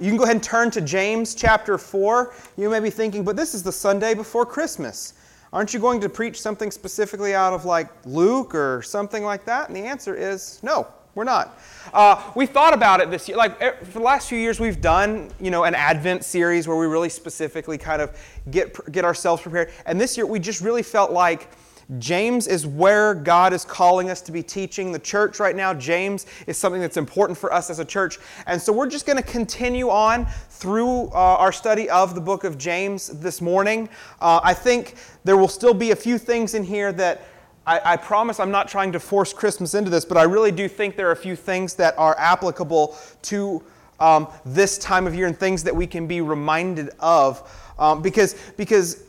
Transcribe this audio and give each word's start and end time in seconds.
You 0.00 0.10
can 0.10 0.16
go 0.16 0.24
ahead 0.24 0.36
and 0.36 0.42
turn 0.42 0.70
to 0.72 0.80
James 0.80 1.34
chapter 1.36 1.78
4. 1.78 2.34
You 2.56 2.68
may 2.68 2.80
be 2.80 2.90
thinking, 2.90 3.22
but 3.22 3.36
this 3.36 3.54
is 3.54 3.62
the 3.62 3.70
Sunday 3.70 4.14
before 4.14 4.44
Christmas. 4.44 5.14
Aren't 5.52 5.72
you 5.72 5.78
going 5.78 6.00
to 6.00 6.08
preach 6.08 6.40
something 6.40 6.72
specifically 6.72 7.32
out 7.32 7.52
of 7.52 7.64
like 7.64 7.88
Luke 8.04 8.56
or 8.56 8.82
something 8.82 9.22
like 9.22 9.44
that? 9.44 9.68
And 9.68 9.76
the 9.76 9.82
answer 9.82 10.16
is 10.16 10.58
no, 10.64 10.88
we're 11.14 11.22
not. 11.22 11.60
Uh, 11.92 12.20
we 12.34 12.44
thought 12.44 12.74
about 12.74 13.00
it 13.00 13.08
this 13.08 13.28
year. 13.28 13.36
Like 13.36 13.62
eh, 13.62 13.70
for 13.84 14.00
the 14.00 14.04
last 14.04 14.28
few 14.28 14.38
years, 14.38 14.58
we've 14.58 14.80
done 14.80 15.30
you 15.40 15.52
know 15.52 15.62
an 15.62 15.76
Advent 15.76 16.24
series 16.24 16.66
where 16.66 16.76
we 16.76 16.86
really 16.86 17.08
specifically 17.08 17.78
kind 17.78 18.02
of 18.02 18.18
get 18.50 18.90
get 18.90 19.04
ourselves 19.04 19.42
prepared. 19.42 19.70
And 19.86 20.00
this 20.00 20.16
year, 20.16 20.26
we 20.26 20.40
just 20.40 20.60
really 20.60 20.82
felt 20.82 21.12
like 21.12 21.50
James 21.98 22.46
is 22.46 22.66
where 22.66 23.14
God 23.14 23.52
is 23.52 23.64
calling 23.64 24.10
us 24.10 24.20
to 24.22 24.32
be 24.32 24.42
teaching 24.42 24.92
the 24.92 24.98
church 24.98 25.40
right 25.40 25.54
now. 25.54 25.74
James 25.74 26.26
is 26.46 26.56
something 26.56 26.80
that's 26.80 26.96
important 26.96 27.38
for 27.38 27.52
us 27.52 27.70
as 27.70 27.78
a 27.78 27.84
church. 27.84 28.18
And 28.46 28.60
so 28.60 28.72
we're 28.72 28.88
just 28.88 29.06
going 29.06 29.16
to 29.16 29.22
continue 29.22 29.90
on 29.90 30.26
through 30.48 31.08
uh, 31.08 31.12
our 31.12 31.52
study 31.52 31.90
of 31.90 32.14
the 32.14 32.20
book 32.20 32.44
of 32.44 32.56
James 32.58 33.08
this 33.08 33.40
morning. 33.40 33.88
Uh, 34.20 34.40
I 34.42 34.54
think 34.54 34.94
there 35.24 35.36
will 35.36 35.48
still 35.48 35.74
be 35.74 35.90
a 35.90 35.96
few 35.96 36.18
things 36.18 36.54
in 36.54 36.64
here 36.64 36.92
that 36.92 37.22
I, 37.66 37.80
I, 37.92 37.96
promise 37.96 38.40
I'm 38.40 38.50
not 38.50 38.68
trying 38.68 38.92
to 38.92 39.00
force 39.00 39.32
Christmas 39.32 39.74
into 39.74 39.90
this, 39.90 40.04
but 40.04 40.18
I 40.18 40.24
really 40.24 40.52
do 40.52 40.68
think 40.68 40.96
there 40.96 41.08
are 41.08 41.12
a 41.12 41.16
few 41.16 41.34
things 41.34 41.74
that 41.76 41.96
are 41.96 42.14
applicable 42.18 42.96
to 43.22 43.62
um, 44.00 44.28
this 44.44 44.76
time 44.76 45.06
of 45.06 45.14
year 45.14 45.26
and 45.26 45.38
things 45.38 45.62
that 45.64 45.74
we 45.74 45.86
can 45.86 46.06
be 46.06 46.20
reminded 46.20 46.90
of. 47.00 47.50
Um, 47.78 48.02
because, 48.02 48.34
because 48.56 49.04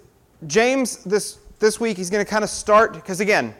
James, 0.47 1.03
this 1.03 1.39
this 1.65 1.79
week 1.79 1.97
he's 1.97 2.11
going 2.11 2.23
to 2.23 2.29
kind 2.29 2.43
of 2.43 2.49
start, 2.49 2.93
because 2.93 3.19
again, 3.19 3.55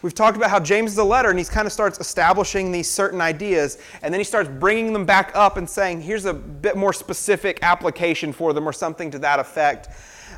we've 0.00 0.14
talked 0.14 0.36
about 0.36 0.48
how 0.48 0.60
James 0.60 0.92
is 0.92 0.98
a 0.98 1.04
letter 1.04 1.28
and 1.28 1.38
he 1.38 1.44
kind 1.44 1.66
of 1.66 1.72
starts 1.72 1.98
establishing 1.98 2.70
these 2.70 2.88
certain 2.88 3.20
ideas 3.20 3.78
and 4.00 4.14
then 4.14 4.20
he 4.20 4.24
starts 4.24 4.48
bringing 4.48 4.92
them 4.92 5.04
back 5.04 5.32
up 5.34 5.56
and 5.56 5.68
saying, 5.68 6.00
here's 6.00 6.24
a 6.24 6.32
bit 6.32 6.76
more 6.76 6.92
specific 6.92 7.58
application 7.62 8.32
for 8.32 8.52
them 8.52 8.66
or 8.66 8.72
something 8.72 9.10
to 9.10 9.18
that 9.18 9.40
effect. 9.40 9.88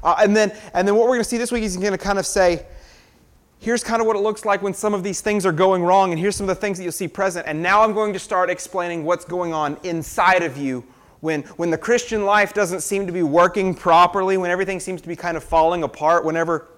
Uh, 0.03 0.17
and, 0.21 0.35
then, 0.35 0.51
and 0.73 0.89
then 0.89 0.95
what 0.95 1.03
we're 1.03 1.17
going 1.17 1.21
to 1.21 1.29
see 1.29 1.37
this 1.37 1.53
week 1.53 1.63
is 1.63 1.75
he's 1.75 1.83
going 1.83 1.93
to 1.93 1.99
kind 1.99 2.19
of 2.19 2.25
say, 2.25 2.65
here's 3.59 3.85
kind 3.85 4.01
of 4.01 4.07
what 4.07 4.17
it 4.17 4.21
looks 4.21 4.47
like 4.47 4.63
when 4.63 4.73
some 4.73 4.95
of 4.95 5.03
these 5.03 5.21
things 5.21 5.45
are 5.45 5.53
going 5.53 5.83
wrong 5.83 6.13
and 6.13 6.19
here's 6.19 6.35
some 6.35 6.49
of 6.49 6.57
the 6.57 6.61
things 6.61 6.79
that 6.79 6.85
you'll 6.85 6.93
see 6.93 7.07
present. 7.07 7.47
And 7.47 7.63
now 7.63 7.83
I'm 7.83 7.93
going 7.93 8.15
to 8.15 8.19
start 8.19 8.49
explaining 8.49 9.05
what's 9.05 9.27
going 9.27 9.53
on 9.53 9.77
inside 9.83 10.43
of 10.43 10.57
you 10.57 10.83
when, 11.21 11.43
when 11.59 11.69
the 11.69 11.77
Christian 11.77 12.25
life 12.25 12.55
doesn't 12.55 12.81
seem 12.81 13.07
to 13.07 13.13
be 13.13 13.23
working 13.23 13.75
properly, 13.75 14.39
when 14.39 14.51
everything 14.51 14.81
seems 14.81 15.03
to 15.03 15.09
be 15.09 15.17
kind 15.17 15.37
of 15.37 15.45
falling 15.45 15.83
apart, 15.83 16.25
whenever 16.25 16.70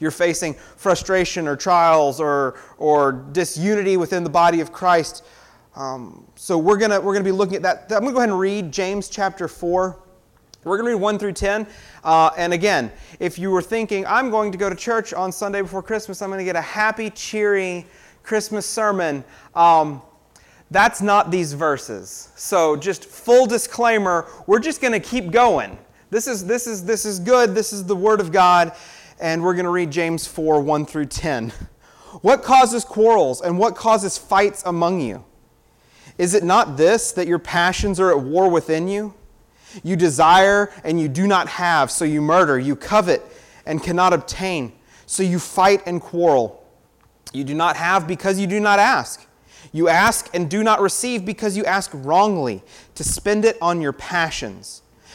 you're 0.00 0.10
facing 0.10 0.54
frustration 0.54 1.48
or 1.48 1.56
trials 1.56 2.20
or, 2.20 2.58
or 2.78 3.12
disunity 3.12 3.96
within 3.96 4.24
the 4.24 4.30
body 4.30 4.60
of 4.60 4.72
Christ. 4.72 5.24
Um, 5.76 6.26
so 6.34 6.58
we're 6.58 6.76
going 6.76 6.90
we're 7.04 7.12
gonna 7.12 7.24
be 7.24 7.32
looking 7.32 7.56
at 7.56 7.62
that. 7.62 7.82
I'm 7.92 8.00
going 8.00 8.06
to 8.06 8.12
go 8.12 8.18
ahead 8.18 8.30
and 8.30 8.38
read 8.38 8.72
James 8.72 9.08
chapter 9.08 9.48
4. 9.48 9.98
We're 10.64 10.76
going 10.76 10.86
to 10.86 10.94
read 10.96 11.00
1 11.00 11.18
through 11.18 11.32
10. 11.32 11.66
Uh, 12.02 12.30
and 12.36 12.52
again, 12.52 12.90
if 13.20 13.38
you 13.38 13.50
were 13.50 13.62
thinking, 13.62 14.04
I'm 14.06 14.28
going 14.28 14.50
to 14.52 14.58
go 14.58 14.68
to 14.68 14.74
church 14.74 15.14
on 15.14 15.30
Sunday 15.30 15.62
before 15.62 15.82
Christmas, 15.82 16.20
I'm 16.20 16.30
going 16.30 16.40
to 16.40 16.44
get 16.44 16.56
a 16.56 16.60
happy, 16.60 17.10
cheery 17.10 17.86
Christmas 18.22 18.66
sermon. 18.66 19.24
Um, 19.54 20.02
that's 20.70 21.00
not 21.00 21.30
these 21.30 21.52
verses. 21.52 22.30
So 22.34 22.76
just 22.76 23.04
full 23.04 23.46
disclaimer, 23.46 24.26
we're 24.46 24.58
just 24.58 24.80
going 24.80 24.92
to 24.92 25.00
keep 25.00 25.30
going. 25.30 25.78
This 26.10 26.26
is, 26.26 26.44
this, 26.44 26.66
is, 26.66 26.84
this 26.84 27.04
is 27.04 27.18
good. 27.20 27.54
This 27.54 27.72
is 27.72 27.84
the 27.84 27.96
Word 27.96 28.20
of 28.20 28.32
God 28.32 28.72
and 29.20 29.42
we're 29.42 29.54
going 29.54 29.64
to 29.64 29.70
read 29.70 29.90
James 29.90 30.26
4 30.26 30.60
1 30.60 30.86
through 30.86 31.06
10. 31.06 31.52
What 32.22 32.42
causes 32.42 32.84
quarrels 32.84 33.40
and 33.40 33.58
what 33.58 33.76
causes 33.76 34.18
fights 34.18 34.62
among 34.64 35.00
you? 35.00 35.24
Is 36.16 36.34
it 36.34 36.42
not 36.42 36.76
this, 36.76 37.12
that 37.12 37.28
your 37.28 37.38
passions 37.38 38.00
are 38.00 38.10
at 38.10 38.20
war 38.20 38.50
within 38.50 38.88
you? 38.88 39.14
You 39.82 39.96
desire 39.96 40.72
and 40.84 41.00
you 41.00 41.08
do 41.08 41.26
not 41.26 41.48
have, 41.48 41.90
so 41.90 42.04
you 42.04 42.20
murder. 42.20 42.58
You 42.58 42.74
covet 42.74 43.22
and 43.66 43.82
cannot 43.82 44.12
obtain, 44.12 44.72
so 45.06 45.22
you 45.22 45.38
fight 45.38 45.82
and 45.86 46.00
quarrel. 46.00 46.66
You 47.32 47.44
do 47.44 47.54
not 47.54 47.76
have 47.76 48.08
because 48.08 48.40
you 48.40 48.46
do 48.46 48.58
not 48.58 48.78
ask. 48.78 49.26
You 49.72 49.88
ask 49.88 50.30
and 50.34 50.48
do 50.48 50.64
not 50.64 50.80
receive 50.80 51.24
because 51.26 51.56
you 51.56 51.64
ask 51.64 51.90
wrongly, 51.92 52.62
to 52.94 53.04
spend 53.04 53.44
it 53.44 53.58
on 53.60 53.80
your 53.80 53.92
passions. 53.92 54.82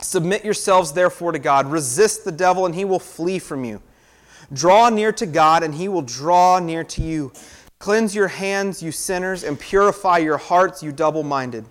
Submit 0.00 0.44
yourselves 0.44 0.92
therefore 0.92 1.32
to 1.32 1.38
God. 1.38 1.66
Resist 1.70 2.24
the 2.24 2.32
devil, 2.32 2.66
and 2.66 2.74
he 2.74 2.84
will 2.84 2.98
flee 2.98 3.38
from 3.38 3.64
you. 3.64 3.80
Draw 4.52 4.90
near 4.90 5.12
to 5.12 5.26
God, 5.26 5.62
and 5.62 5.74
he 5.74 5.88
will 5.88 6.02
draw 6.02 6.58
near 6.58 6.84
to 6.84 7.02
you. 7.02 7.32
Cleanse 7.78 8.14
your 8.14 8.28
hands, 8.28 8.82
you 8.82 8.92
sinners, 8.92 9.42
and 9.42 9.58
purify 9.58 10.18
your 10.18 10.38
hearts, 10.38 10.82
you 10.82 10.92
double 10.92 11.22
minded. 11.22 11.64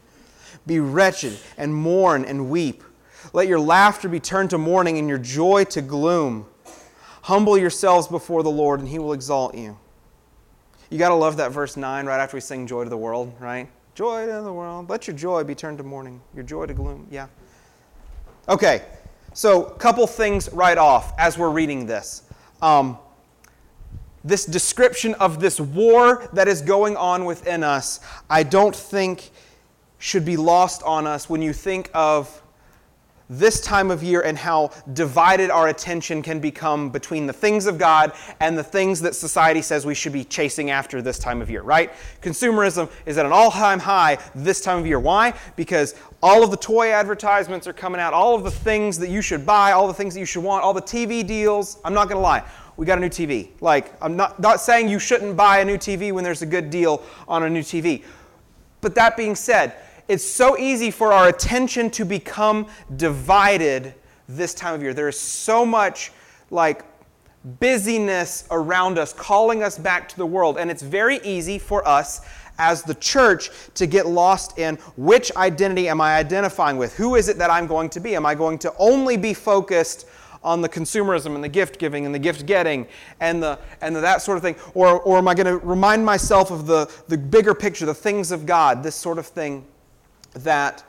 Be 0.67 0.79
wretched, 0.79 1.37
and 1.57 1.73
mourn, 1.73 2.25
and 2.25 2.49
weep. 2.49 2.83
Let 3.33 3.47
your 3.47 3.59
laughter 3.59 4.09
be 4.09 4.19
turned 4.19 4.49
to 4.51 4.57
mourning, 4.57 4.97
and 4.97 5.07
your 5.07 5.17
joy 5.17 5.63
to 5.65 5.81
gloom. 5.81 6.45
Humble 7.23 7.57
yourselves 7.57 8.07
before 8.07 8.43
the 8.43 8.51
Lord, 8.51 8.79
and 8.79 8.89
he 8.89 8.99
will 8.99 9.13
exalt 9.13 9.55
you. 9.55 9.77
You 10.89 10.99
got 10.99 11.09
to 11.09 11.15
love 11.15 11.37
that 11.37 11.51
verse 11.51 11.75
9 11.75 12.05
right 12.05 12.19
after 12.19 12.37
we 12.37 12.41
sing 12.41 12.67
Joy 12.67 12.83
to 12.83 12.89
the 12.89 12.97
World, 12.97 13.33
right? 13.39 13.67
Joy 13.95 14.25
to 14.27 14.41
the 14.41 14.53
world. 14.53 14.89
Let 14.89 15.07
your 15.07 15.15
joy 15.15 15.43
be 15.43 15.55
turned 15.55 15.77
to 15.79 15.83
mourning, 15.83 16.21
your 16.35 16.43
joy 16.43 16.65
to 16.65 16.73
gloom. 16.73 17.07
Yeah. 17.09 17.27
Okay, 18.47 18.83
so 19.33 19.63
couple 19.63 20.05
things 20.05 20.51
right 20.53 20.77
off 20.77 21.13
as 21.17 21.35
we're 21.35 21.49
reading 21.49 21.87
this. 21.87 22.21
Um, 22.61 22.99
this 24.23 24.45
description 24.45 25.15
of 25.15 25.39
this 25.39 25.59
war 25.59 26.29
that 26.33 26.47
is 26.47 26.61
going 26.61 26.95
on 26.95 27.25
within 27.25 27.63
us, 27.63 27.99
I 28.29 28.43
don't 28.43 28.75
think 28.75 29.31
should 29.97 30.25
be 30.25 30.37
lost 30.37 30.83
on 30.83 31.07
us 31.07 31.27
when 31.27 31.41
you 31.41 31.53
think 31.53 31.89
of 31.95 32.43
this 33.29 33.59
time 33.61 33.89
of 33.89 34.03
year 34.03 34.21
and 34.21 34.37
how 34.37 34.69
divided 34.93 35.49
our 35.49 35.69
attention 35.69 36.21
can 36.21 36.39
become 36.39 36.89
between 36.89 37.25
the 37.25 37.33
things 37.33 37.65
of 37.65 37.77
God 37.77 38.11
and 38.39 38.57
the 38.57 38.63
things 38.63 39.01
that 39.01 39.15
society 39.15 39.61
says 39.61 39.85
we 39.85 39.95
should 39.95 40.13
be 40.13 40.23
chasing 40.23 40.69
after 40.69 41.01
this 41.01 41.17
time 41.17 41.41
of 41.41 41.49
year, 41.49 41.63
right? 41.63 41.91
Consumerism 42.21 42.89
is 43.05 43.17
at 43.17 43.25
an 43.25 43.31
all 43.31 43.49
time 43.49 43.79
high 43.79 44.19
this 44.35 44.61
time 44.61 44.79
of 44.79 44.85
year. 44.85 44.99
Why? 44.99 45.33
Because 45.55 45.95
all 46.25 46.43
of 46.43 46.49
the 46.49 46.57
toy 46.57 46.91
advertisements 46.91 47.67
are 47.67 47.73
coming 47.73 48.01
out, 48.01 48.11
all 48.11 48.33
of 48.33 48.43
the 48.43 48.49
things 48.49 48.97
that 48.97 49.09
you 49.09 49.21
should 49.21 49.45
buy, 49.45 49.73
all 49.73 49.87
the 49.87 49.93
things 49.93 50.15
that 50.15 50.19
you 50.19 50.25
should 50.25 50.43
want, 50.43 50.63
all 50.63 50.73
the 50.73 50.81
TV 50.81 51.25
deals. 51.25 51.79
I'm 51.85 51.93
not 51.93 52.05
going 52.05 52.17
to 52.17 52.21
lie. 52.21 52.43
We 52.77 52.87
got 52.87 52.97
a 52.97 53.01
new 53.01 53.09
TV. 53.09 53.49
Like, 53.61 53.93
I'm 54.01 54.15
not, 54.15 54.39
not 54.39 54.59
saying 54.59 54.89
you 54.89 54.97
shouldn't 54.97 55.37
buy 55.37 55.59
a 55.59 55.65
new 55.65 55.77
TV 55.77 56.11
when 56.11 56.23
there's 56.23 56.41
a 56.41 56.47
good 56.47 56.71
deal 56.71 57.03
on 57.27 57.43
a 57.43 57.49
new 57.49 57.61
TV. 57.61 58.03
But 58.81 58.95
that 58.95 59.15
being 59.15 59.35
said, 59.35 59.75
it's 60.07 60.23
so 60.23 60.57
easy 60.57 60.89
for 60.89 61.13
our 61.13 61.27
attention 61.27 61.91
to 61.91 62.05
become 62.05 62.65
divided 62.95 63.93
this 64.27 64.55
time 64.55 64.73
of 64.73 64.81
year. 64.81 64.95
There 64.95 65.07
is 65.07 65.19
so 65.19 65.63
much 65.63 66.11
like 66.49 66.85
busyness 67.59 68.45
around 68.49 68.97
us 68.97 69.13
calling 69.13 69.61
us 69.61 69.77
back 69.77 70.09
to 70.09 70.17
the 70.17 70.25
world, 70.25 70.57
and 70.57 70.71
it's 70.71 70.81
very 70.81 71.19
easy 71.19 71.59
for 71.59 71.87
us 71.87 72.21
as 72.57 72.83
the 72.83 72.95
church 72.95 73.49
to 73.75 73.85
get 73.85 74.05
lost 74.05 74.57
in 74.57 74.75
which 74.97 75.31
identity 75.35 75.89
am 75.89 76.01
I 76.01 76.15
identifying 76.15 76.77
with? 76.77 76.95
Who 76.95 77.15
is 77.15 77.29
it 77.29 77.37
that 77.37 77.49
I'm 77.49 77.67
going 77.67 77.89
to 77.89 77.99
be? 77.99 78.15
Am 78.15 78.25
I 78.25 78.35
going 78.35 78.57
to 78.59 78.73
only 78.77 79.17
be 79.17 79.33
focused 79.33 80.07
on 80.43 80.61
the 80.61 80.69
consumerism 80.69 81.35
and 81.35 81.43
the 81.43 81.49
gift 81.49 81.79
giving 81.79 82.05
and 82.05 82.13
the 82.13 82.19
gift 82.19 82.45
getting 82.45 82.87
and 83.19 83.41
the 83.41 83.57
and 83.81 83.95
the, 83.95 84.01
that 84.01 84.21
sort 84.21 84.37
of 84.37 84.43
thing? 84.43 84.55
Or, 84.73 84.99
or 85.01 85.17
am 85.17 85.27
I 85.27 85.33
going 85.33 85.47
to 85.47 85.65
remind 85.65 86.05
myself 86.05 86.51
of 86.51 86.67
the, 86.67 86.91
the 87.07 87.17
bigger 87.17 87.55
picture, 87.55 87.85
the 87.85 87.93
things 87.95 88.31
of 88.31 88.45
God, 88.45 88.83
this 88.83 88.95
sort 88.95 89.17
of 89.17 89.25
thing? 89.25 89.65
that, 90.35 90.83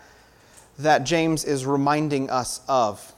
that 0.78 1.04
James 1.04 1.44
is 1.44 1.64
reminding 1.64 2.28
us 2.30 2.60
of. 2.68 3.14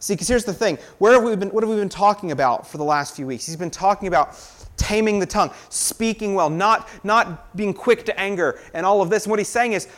See, 0.00 0.14
because 0.14 0.28
here's 0.28 0.44
the 0.44 0.52
thing 0.52 0.78
where 0.98 1.14
have 1.14 1.22
we 1.22 1.34
been, 1.34 1.48
what 1.48 1.62
have 1.62 1.70
we 1.70 1.76
been 1.76 1.88
talking 1.88 2.32
about 2.32 2.66
for 2.66 2.76
the 2.76 2.84
last 2.84 3.16
few 3.16 3.26
weeks? 3.26 3.46
He's 3.46 3.56
been 3.56 3.70
talking 3.70 4.08
about 4.08 4.36
taming 4.76 5.18
the 5.18 5.26
tongue, 5.26 5.50
speaking 5.68 6.34
well, 6.34 6.50
not, 6.50 6.88
not 7.04 7.56
being 7.56 7.74
quick 7.74 8.04
to 8.06 8.20
anger, 8.20 8.60
and 8.72 8.84
all 8.84 9.02
of 9.02 9.10
this. 9.10 9.24
And 9.24 9.30
what 9.30 9.38
he's 9.38 9.48
saying 9.48 9.72
is, 9.72 9.88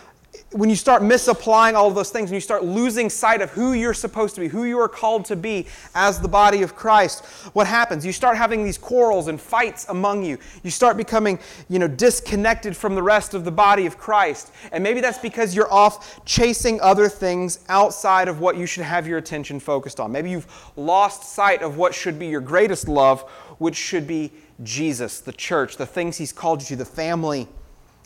when 0.52 0.70
you 0.70 0.76
start 0.76 1.02
misapplying 1.02 1.74
all 1.74 1.88
of 1.88 1.94
those 1.94 2.10
things 2.10 2.30
and 2.30 2.34
you 2.34 2.40
start 2.40 2.64
losing 2.64 3.10
sight 3.10 3.40
of 3.40 3.50
who 3.50 3.72
you're 3.72 3.94
supposed 3.94 4.34
to 4.34 4.40
be, 4.40 4.48
who 4.48 4.64
you 4.64 4.78
are 4.78 4.88
called 4.88 5.24
to 5.26 5.36
be 5.36 5.66
as 5.94 6.20
the 6.20 6.28
body 6.28 6.62
of 6.62 6.74
Christ, 6.74 7.24
what 7.52 7.66
happens? 7.66 8.04
You 8.06 8.12
start 8.12 8.36
having 8.36 8.64
these 8.64 8.78
quarrels 8.78 9.28
and 9.28 9.40
fights 9.40 9.86
among 9.88 10.24
you. 10.24 10.38
You 10.62 10.70
start 10.70 10.96
becoming, 10.96 11.38
you 11.68 11.78
know, 11.78 11.88
disconnected 11.88 12.76
from 12.76 12.94
the 12.94 13.02
rest 13.02 13.34
of 13.34 13.44
the 13.44 13.50
body 13.50 13.86
of 13.86 13.98
Christ. 13.98 14.52
And 14.72 14.82
maybe 14.82 15.00
that's 15.00 15.18
because 15.18 15.54
you're 15.54 15.72
off 15.72 16.24
chasing 16.24 16.80
other 16.80 17.08
things 17.08 17.60
outside 17.68 18.28
of 18.28 18.40
what 18.40 18.56
you 18.56 18.66
should 18.66 18.84
have 18.84 19.06
your 19.06 19.18
attention 19.18 19.60
focused 19.60 20.00
on. 20.00 20.12
Maybe 20.12 20.30
you've 20.30 20.70
lost 20.76 21.34
sight 21.34 21.62
of 21.62 21.76
what 21.76 21.94
should 21.94 22.18
be 22.18 22.26
your 22.26 22.40
greatest 22.40 22.88
love, 22.88 23.22
which 23.58 23.76
should 23.76 24.06
be 24.06 24.32
Jesus, 24.62 25.20
the 25.20 25.32
church, 25.32 25.76
the 25.76 25.86
things 25.86 26.16
he's 26.16 26.32
called 26.32 26.62
you 26.62 26.68
to, 26.68 26.76
the 26.76 26.84
family 26.84 27.48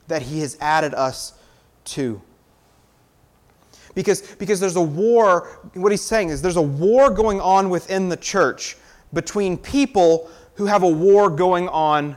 that 0.08 0.22
he 0.22 0.40
has 0.40 0.56
added 0.60 0.94
us 0.94 1.34
to. 1.84 2.20
Because, 3.94 4.22
because 4.22 4.60
there's 4.60 4.76
a 4.76 4.80
war, 4.80 5.48
what 5.74 5.92
he's 5.92 6.02
saying 6.02 6.28
is 6.28 6.42
there's 6.42 6.56
a 6.56 6.62
war 6.62 7.10
going 7.10 7.40
on 7.40 7.70
within 7.70 8.08
the 8.08 8.16
church 8.16 8.76
between 9.12 9.56
people 9.56 10.30
who 10.54 10.66
have 10.66 10.82
a 10.82 10.88
war 10.88 11.30
going 11.30 11.68
on 11.68 12.16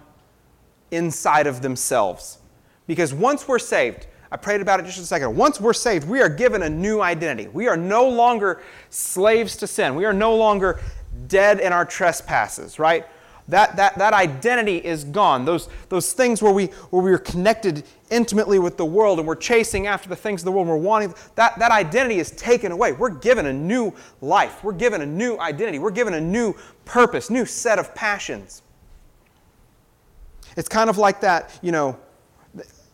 inside 0.92 1.48
of 1.48 1.62
themselves. 1.62 2.40
Because 2.86 3.14
once 3.14 3.48
we're 3.48 3.60
saved, 3.60 4.08
I 4.32 4.38
prayed 4.38 4.62
about 4.62 4.80
it 4.80 4.86
just 4.86 5.00
a 5.00 5.06
second. 5.06 5.36
Once 5.36 5.62
we're 5.62 5.74
saved, 5.74 6.08
we 6.08 6.22
are 6.22 6.30
given 6.30 6.64
a 6.64 6.70
new 6.70 7.02
identity. 7.02 7.48
We 7.48 7.68
are 7.68 7.78
no 7.78 8.08
longer 8.10 8.62
slaves 8.90 9.56
to 9.58 9.68
sin. 9.68 9.96
We 9.96 10.06
are 10.06 10.14
no 10.14 10.36
longer 10.36 10.82
dead 11.28 11.60
in 11.60 11.72
our 11.72 11.86
trespasses, 11.86 12.80
right? 12.80 13.06
That, 13.54 13.76
that, 13.76 14.00
that 14.00 14.14
identity 14.14 14.78
is 14.78 15.04
gone. 15.04 15.46
Those, 15.46 15.70
those 15.90 16.14
things 16.14 16.42
where 16.42 16.52
we, 16.52 16.68
where 16.90 17.04
we 17.04 17.12
are 17.12 17.20
connected 17.20 17.84
intimately 18.10 18.58
with 18.58 18.78
the 18.78 18.86
world 18.86 19.20
and 19.20 19.28
we're 19.28 19.36
chasing 19.36 19.86
after 19.86 20.10
the 20.10 20.16
things 20.16 20.42
of 20.42 20.46
the 20.46 20.52
world 20.52 20.68
and 20.68 20.76
we're 20.76 20.84
wanting, 20.84 21.14
that, 21.36 21.60
that 21.60 21.72
identity 21.72 22.20
is 22.20 22.32
taken 22.32 22.72
away. 22.72 22.94
We're 22.94 23.12
given 23.12 23.46
a 23.46 23.54
new 23.54 23.94
life. 24.22 24.64
We're 24.64 24.74
given 24.74 25.02
a 25.02 25.06
new 25.06 25.38
identity. 25.38 25.78
We're 25.78 25.92
given 25.92 26.16
a 26.16 26.22
new 26.22 26.56
purpose, 26.86 27.30
new 27.30 27.46
set 27.46 27.78
of 27.78 27.94
passions. 27.94 28.64
It's 30.58 30.70
kind 30.70 30.90
of 30.90 30.98
like 30.98 31.22
that, 31.22 31.58
you 31.62 31.72
know, 31.72 32.00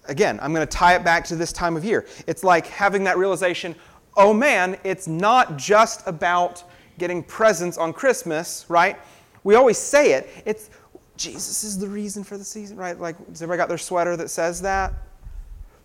again, 0.09 0.39
I'm 0.41 0.53
going 0.53 0.67
to 0.67 0.77
tie 0.77 0.95
it 0.95 1.05
back 1.05 1.23
to 1.25 1.37
this 1.37 1.53
time 1.53 1.77
of 1.77 1.85
year. 1.85 2.05
It's 2.27 2.43
like 2.43 2.67
having 2.67 3.05
that 3.05 3.17
realization 3.17 3.75
oh 4.17 4.33
man, 4.33 4.77
it's 4.83 5.07
not 5.07 5.57
just 5.57 6.05
about 6.05 6.63
getting 6.97 7.23
presents 7.23 7.77
on 7.77 7.93
Christmas, 7.93 8.65
right? 8.67 8.97
We 9.43 9.55
always 9.55 9.77
say 9.77 10.13
it. 10.13 10.29
It's 10.45 10.69
Jesus 11.17 11.63
is 11.63 11.77
the 11.77 11.87
reason 11.87 12.23
for 12.23 12.37
the 12.37 12.43
season, 12.43 12.77
right? 12.77 12.97
Like, 12.97 13.17
has 13.27 13.41
everybody 13.41 13.57
got 13.57 13.67
their 13.67 13.77
sweater 13.77 14.15
that 14.15 14.29
says 14.29 14.61
that? 14.61 14.93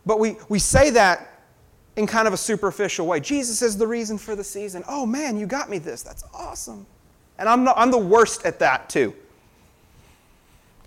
But 0.06 0.20
we, 0.20 0.36
we 0.48 0.58
say 0.58 0.90
that 0.90 1.42
in 1.96 2.06
kind 2.06 2.28
of 2.28 2.34
a 2.34 2.36
superficial 2.36 3.06
way. 3.06 3.20
Jesus 3.20 3.62
is 3.62 3.76
the 3.76 3.86
reason 3.86 4.18
for 4.18 4.36
the 4.36 4.44
season. 4.44 4.84
Oh 4.88 5.06
man, 5.06 5.38
you 5.38 5.46
got 5.46 5.70
me 5.70 5.78
this. 5.78 6.02
That's 6.02 6.24
awesome. 6.32 6.86
And 7.38 7.48
I'm, 7.48 7.64
not, 7.64 7.76
I'm 7.76 7.90
the 7.90 7.98
worst 7.98 8.44
at 8.46 8.58
that 8.60 8.88
too. 8.88 9.14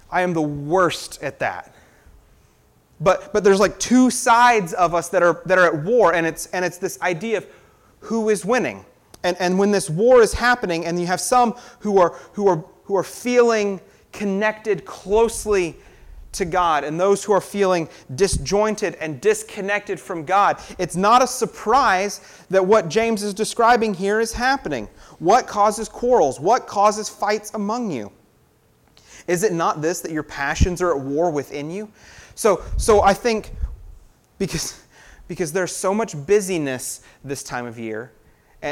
I 0.09 0.21
am 0.21 0.33
the 0.33 0.41
worst 0.41 1.21
at 1.21 1.39
that. 1.39 1.73
But, 2.99 3.33
but 3.33 3.43
there's 3.43 3.59
like 3.59 3.77
two 3.79 4.09
sides 4.09 4.73
of 4.73 4.95
us 4.95 5.09
that 5.09 5.21
are, 5.21 5.41
that 5.45 5.57
are 5.57 5.65
at 5.65 5.83
war, 5.83 6.13
and 6.13 6.25
it's, 6.25 6.47
and 6.47 6.65
it's 6.65 6.77
this 6.77 6.99
idea 7.01 7.37
of 7.37 7.47
who 7.99 8.29
is 8.29 8.43
winning. 8.43 8.85
And, 9.23 9.35
and 9.39 9.57
when 9.57 9.71
this 9.71 9.89
war 9.89 10.21
is 10.21 10.33
happening, 10.33 10.85
and 10.85 10.99
you 10.99 11.07
have 11.07 11.21
some 11.21 11.55
who 11.79 11.97
are, 11.99 12.15
who 12.33 12.47
are, 12.47 12.63
who 12.83 12.95
are 12.95 13.03
feeling 13.03 13.81
connected 14.11 14.85
closely 14.85 15.75
to 16.33 16.45
God 16.45 16.83
and 16.83 16.99
those 16.99 17.23
who 17.23 17.33
are 17.33 17.41
feeling 17.41 17.89
disjointed 18.15 18.95
and 18.95 19.19
disconnected 19.19 19.99
from 19.99 20.23
God, 20.25 20.59
it's 20.77 20.95
not 20.95 21.23
a 21.23 21.27
surprise 21.27 22.21
that 22.49 22.65
what 22.65 22.89
James 22.89 23.23
is 23.23 23.33
describing 23.33 23.93
here 23.93 24.19
is 24.19 24.33
happening. 24.33 24.87
What 25.19 25.47
causes 25.47 25.89
quarrels? 25.89 26.39
What 26.39 26.67
causes 26.67 27.09
fights 27.09 27.53
among 27.53 27.91
you? 27.91 28.11
Is 29.27 29.43
it 29.43 29.51
not 29.51 29.81
this 29.81 30.01
that 30.01 30.11
your 30.11 30.23
passions 30.23 30.81
are 30.81 30.95
at 30.95 31.03
war 31.03 31.31
within 31.31 31.69
you? 31.69 31.89
So, 32.35 32.61
so 32.77 33.01
I 33.01 33.13
think 33.13 33.51
because, 34.37 34.81
because 35.27 35.51
there's 35.51 35.75
so 35.75 35.93
much 35.93 36.15
busyness 36.25 37.01
this 37.23 37.43
time 37.43 37.65
of 37.65 37.77
year, 37.79 38.11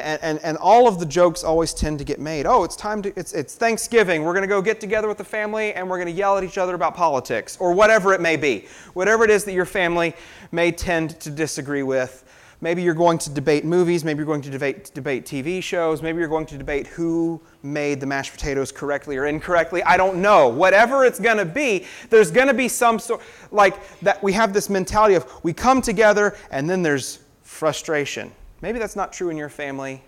and, 0.04 0.24
and, 0.24 0.40
and 0.44 0.58
all 0.58 0.88
of 0.88 1.00
the 1.00 1.06
jokes 1.06 1.44
always 1.44 1.74
tend 1.74 2.00
to 2.00 2.06
get 2.06 2.20
made. 2.20 2.46
Oh, 2.46 2.64
it's 2.64 2.76
time 2.76 3.02
to, 3.04 3.14
it's, 3.18 3.34
it's 3.34 3.56
Thanksgiving. 3.56 4.24
We're 4.24 4.34
going 4.34 4.44
to 4.44 4.48
go 4.48 4.62
get 4.62 4.80
together 4.80 5.08
with 5.08 5.18
the 5.18 5.24
family 5.24 5.74
and 5.74 5.90
we're 5.90 5.98
going 5.98 6.14
to 6.14 6.18
yell 6.18 6.38
at 6.38 6.44
each 6.44 6.58
other 6.58 6.76
about 6.76 6.96
politics 6.96 7.58
or 7.60 7.74
whatever 7.74 8.14
it 8.14 8.22
may 8.22 8.38
be. 8.38 8.68
Whatever 8.94 9.24
it 9.24 9.30
is 9.30 9.44
that 9.46 9.54
your 9.54 9.66
family 9.66 10.14
may 10.52 10.72
tend 10.72 11.20
to 11.22 11.30
disagree 11.30 11.84
with. 11.84 12.24
Maybe 12.62 12.82
you're 12.82 12.94
going 12.94 13.18
to 13.20 13.30
debate 13.30 13.66
movies. 13.66 14.06
Maybe 14.06 14.18
you're 14.18 14.26
going 14.26 14.42
to 14.42 14.50
debate, 14.50 14.92
debate 14.94 15.26
TV 15.26 15.62
shows. 15.62 16.02
Maybe 16.02 16.20
you're 16.20 16.28
going 16.28 16.46
to 16.48 16.58
debate 16.58 16.88
who 16.88 17.42
made 17.64 18.00
the 18.00 18.06
mashed 18.06 18.32
potatoes 18.32 18.72
correctly 18.72 19.18
or 19.18 19.26
incorrectly. 19.26 19.84
I 19.84 19.98
don't 19.98 20.22
know. 20.22 20.48
Whatever 20.48 21.06
it's 21.06 21.20
going 21.20 21.38
to 21.38 21.46
be, 21.46 21.86
there's 22.10 22.32
going 22.32 22.48
to 22.48 22.54
be 22.54 22.68
some 22.68 22.98
sort, 22.98 23.22
like 23.52 24.00
that 24.00 24.24
we 24.24 24.34
have 24.34 24.54
this 24.54 24.70
mentality 24.70 25.16
of 25.16 25.30
we 25.44 25.54
come 25.54 25.82
together 25.82 26.36
and 26.50 26.70
then 26.70 26.82
there's 26.82 27.20
frustration 27.44 28.32
Maybe 28.66 28.80
that's 28.80 28.96
not 28.96 29.14
true 29.14 29.30
in 29.30 29.38
your 29.38 29.48
family. 29.48 30.02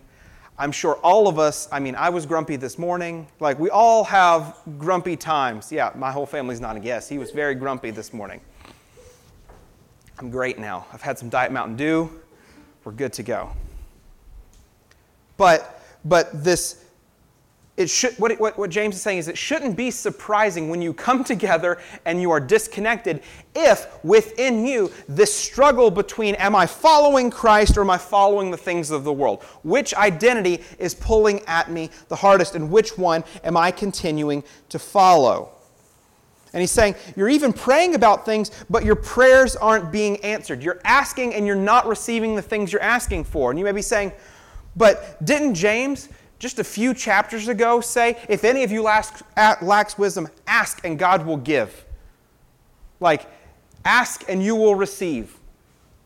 I'm 0.57 0.71
sure 0.71 0.95
all 1.03 1.27
of 1.27 1.37
us, 1.37 1.69
I 1.71 1.79
mean, 1.79 1.93
I 1.93 2.09
was 2.09 2.25
grumpy 2.25 2.55
this 2.55 2.79
morning. 2.79 3.27
Like, 3.39 3.59
we 3.59 3.69
all 3.69 4.03
have 4.05 4.57
grumpy 4.79 5.15
times. 5.15 5.71
Yeah, 5.71 5.91
my 5.93 6.11
whole 6.11 6.25
family's 6.25 6.59
not 6.59 6.75
a 6.75 6.79
guess. 6.79 7.07
He 7.07 7.19
was 7.19 7.29
very 7.29 7.53
grumpy 7.53 7.91
this 7.91 8.13
morning. 8.13 8.41
I'm 10.17 10.31
great 10.31 10.57
now. 10.57 10.87
I've 10.91 11.03
had 11.03 11.19
some 11.19 11.29
Diet 11.29 11.51
Mountain 11.51 11.75
Dew. 11.75 12.09
We're 12.83 12.93
good 12.93 13.13
to 13.13 13.21
go. 13.21 13.51
But, 15.37 15.83
but 16.03 16.43
this, 16.43 16.83
it 17.77 17.91
should, 17.91 18.15
what, 18.15 18.37
what, 18.39 18.57
what 18.57 18.71
James 18.71 18.95
is 18.95 19.01
saying 19.03 19.19
is 19.19 19.27
it 19.27 19.37
shouldn't 19.37 19.77
be 19.77 19.91
surprising 19.91 20.69
when 20.69 20.81
you 20.81 20.93
come 20.93 21.23
together 21.23 21.77
and 22.05 22.19
you 22.19 22.31
are 22.31 22.39
disconnected 22.39 23.21
if 23.55 24.03
within 24.03 24.65
you 24.65 24.91
this 25.07 25.33
struggle 25.33 25.91
between 25.91 26.35
am 26.35 26.55
I 26.55 26.65
following 26.65 27.29
Christ 27.29 27.77
or 27.77 27.81
am 27.81 27.91
I 27.91 27.99
following 27.99 28.49
the 28.49 28.57
things 28.57 28.89
of 28.89 29.03
the 29.03 29.13
world? 29.13 29.43
Which 29.63 29.93
identity 29.93 30.63
is 30.79 30.95
pulling 30.95 31.41
at 31.45 31.71
me 31.71 31.91
the 32.09 32.15
hardest 32.15 32.55
and 32.55 32.71
which 32.71 32.97
one 32.97 33.23
am 33.43 33.55
I 33.55 33.69
continuing 33.69 34.43
to 34.69 34.79
follow? 34.79 35.51
And 36.53 36.61
he's 36.61 36.71
saying, 36.71 36.95
You're 37.15 37.29
even 37.29 37.53
praying 37.53 37.93
about 37.93 38.25
things, 38.25 38.51
but 38.69 38.83
your 38.83 38.95
prayers 38.95 39.55
aren't 39.55 39.91
being 39.91 40.17
answered. 40.23 40.63
You're 40.63 40.79
asking 40.83 41.35
and 41.35 41.45
you're 41.45 41.55
not 41.55 41.85
receiving 41.85 42.35
the 42.35 42.41
things 42.41 42.71
you're 42.71 42.81
asking 42.81 43.25
for. 43.25 43.51
And 43.51 43.59
you 43.59 43.65
may 43.65 43.73
be 43.73 43.81
saying, 43.81 44.13
But 44.75 45.23
didn't 45.23 45.53
James 45.53 46.09
just 46.39 46.59
a 46.59 46.63
few 46.63 46.93
chapters 46.93 47.47
ago 47.47 47.81
say, 47.81 48.17
if 48.29 48.43
any 48.43 48.63
of 48.63 48.71
you 48.71 48.83
lacks, 48.83 49.97
wisdom, 49.97 50.27
ask 50.45 50.85
and 50.85 50.99
God 50.99 51.25
will 51.25 51.37
give. 51.37 51.85
Like, 52.99 53.25
ask 53.83 54.23
and 54.29 54.43
you 54.43 54.55
will 54.55 54.75
receive. 54.75 55.37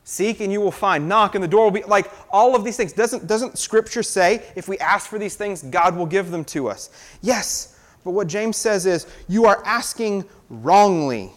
Seek 0.03 0.39
and 0.39 0.51
you 0.51 0.61
will 0.61 0.71
find. 0.71 1.07
Knock 1.07 1.35
and 1.35 1.43
the 1.43 1.47
door 1.47 1.65
will 1.65 1.71
be 1.71 1.83
like 1.83 2.11
all 2.31 2.55
of 2.55 2.63
these 2.63 2.75
things. 2.77 2.93
Doesn't, 2.93 3.27
doesn't 3.27 3.57
Scripture 3.57 4.03
say 4.03 4.43
if 4.55 4.67
we 4.67 4.77
ask 4.79 5.09
for 5.09 5.19
these 5.19 5.35
things, 5.35 5.63
God 5.63 5.95
will 5.95 6.05
give 6.05 6.31
them 6.31 6.43
to 6.45 6.67
us? 6.67 6.89
Yes, 7.21 7.79
but 8.03 8.11
what 8.11 8.27
James 8.27 8.57
says 8.57 8.85
is 8.85 9.07
you 9.27 9.45
are 9.45 9.61
asking 9.65 10.25
wrongly. 10.49 11.31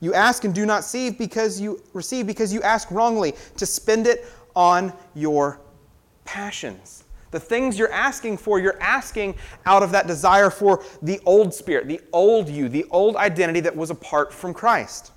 You 0.00 0.14
ask 0.14 0.44
and 0.44 0.54
do 0.54 0.66
not 0.66 0.78
receive 0.78 1.18
because 1.18 1.60
you 1.60 1.80
receive 1.92 2.26
because 2.26 2.52
you 2.52 2.62
ask 2.62 2.90
wrongly 2.90 3.34
to 3.58 3.66
spend 3.66 4.06
it 4.06 4.24
on 4.56 4.92
your 5.14 5.60
passions. 6.24 7.01
The 7.32 7.40
things 7.40 7.78
you're 7.78 7.92
asking 7.92 8.36
for, 8.36 8.60
you're 8.60 8.80
asking 8.80 9.34
out 9.66 9.82
of 9.82 9.90
that 9.92 10.06
desire 10.06 10.50
for 10.50 10.84
the 11.02 11.18
old 11.26 11.52
spirit, 11.52 11.88
the 11.88 12.00
old 12.12 12.48
you, 12.48 12.68
the 12.68 12.84
old 12.90 13.16
identity 13.16 13.60
that 13.60 13.74
was 13.74 13.90
apart 13.90 14.32
from 14.32 14.54
Christ. 14.54 15.10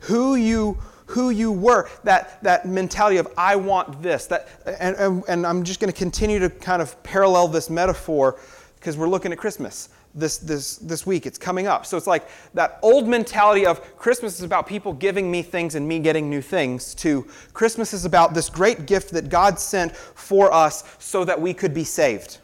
Who 0.00 0.36
you 0.36 0.78
who 1.06 1.30
you 1.30 1.52
were, 1.52 1.88
that, 2.02 2.42
that 2.42 2.66
mentality 2.66 3.16
of 3.18 3.28
I 3.38 3.54
want 3.54 4.02
this. 4.02 4.26
That, 4.26 4.48
and, 4.80 4.96
and, 4.96 5.22
and 5.28 5.46
I'm 5.46 5.62
just 5.62 5.78
going 5.78 5.92
to 5.92 5.96
continue 5.96 6.40
to 6.40 6.50
kind 6.50 6.82
of 6.82 7.00
parallel 7.04 7.46
this 7.46 7.70
metaphor 7.70 8.40
because 8.74 8.96
we're 8.96 9.08
looking 9.08 9.30
at 9.30 9.38
Christmas 9.38 9.88
this, 10.16 10.38
this, 10.38 10.76
this 10.78 11.06
week. 11.06 11.26
It's 11.26 11.38
coming 11.38 11.66
up. 11.66 11.86
So 11.86 11.96
it's 11.96 12.06
like 12.06 12.28
that 12.54 12.78
old 12.82 13.06
mentality 13.06 13.66
of 13.66 13.96
Christmas 13.96 14.38
is 14.38 14.42
about 14.42 14.66
people 14.66 14.92
giving 14.92 15.30
me 15.30 15.42
things 15.42 15.74
and 15.74 15.86
me 15.86 15.98
getting 15.98 16.28
new 16.28 16.42
things, 16.42 16.94
to 16.96 17.26
Christmas 17.52 17.92
is 17.92 18.04
about 18.04 18.34
this 18.34 18.48
great 18.48 18.86
gift 18.86 19.10
that 19.12 19.28
God 19.28 19.60
sent 19.60 19.94
for 19.94 20.52
us 20.52 20.82
so 20.98 21.24
that 21.24 21.40
we 21.40 21.54
could 21.54 21.74
be 21.74 21.84
saved. 21.84 22.38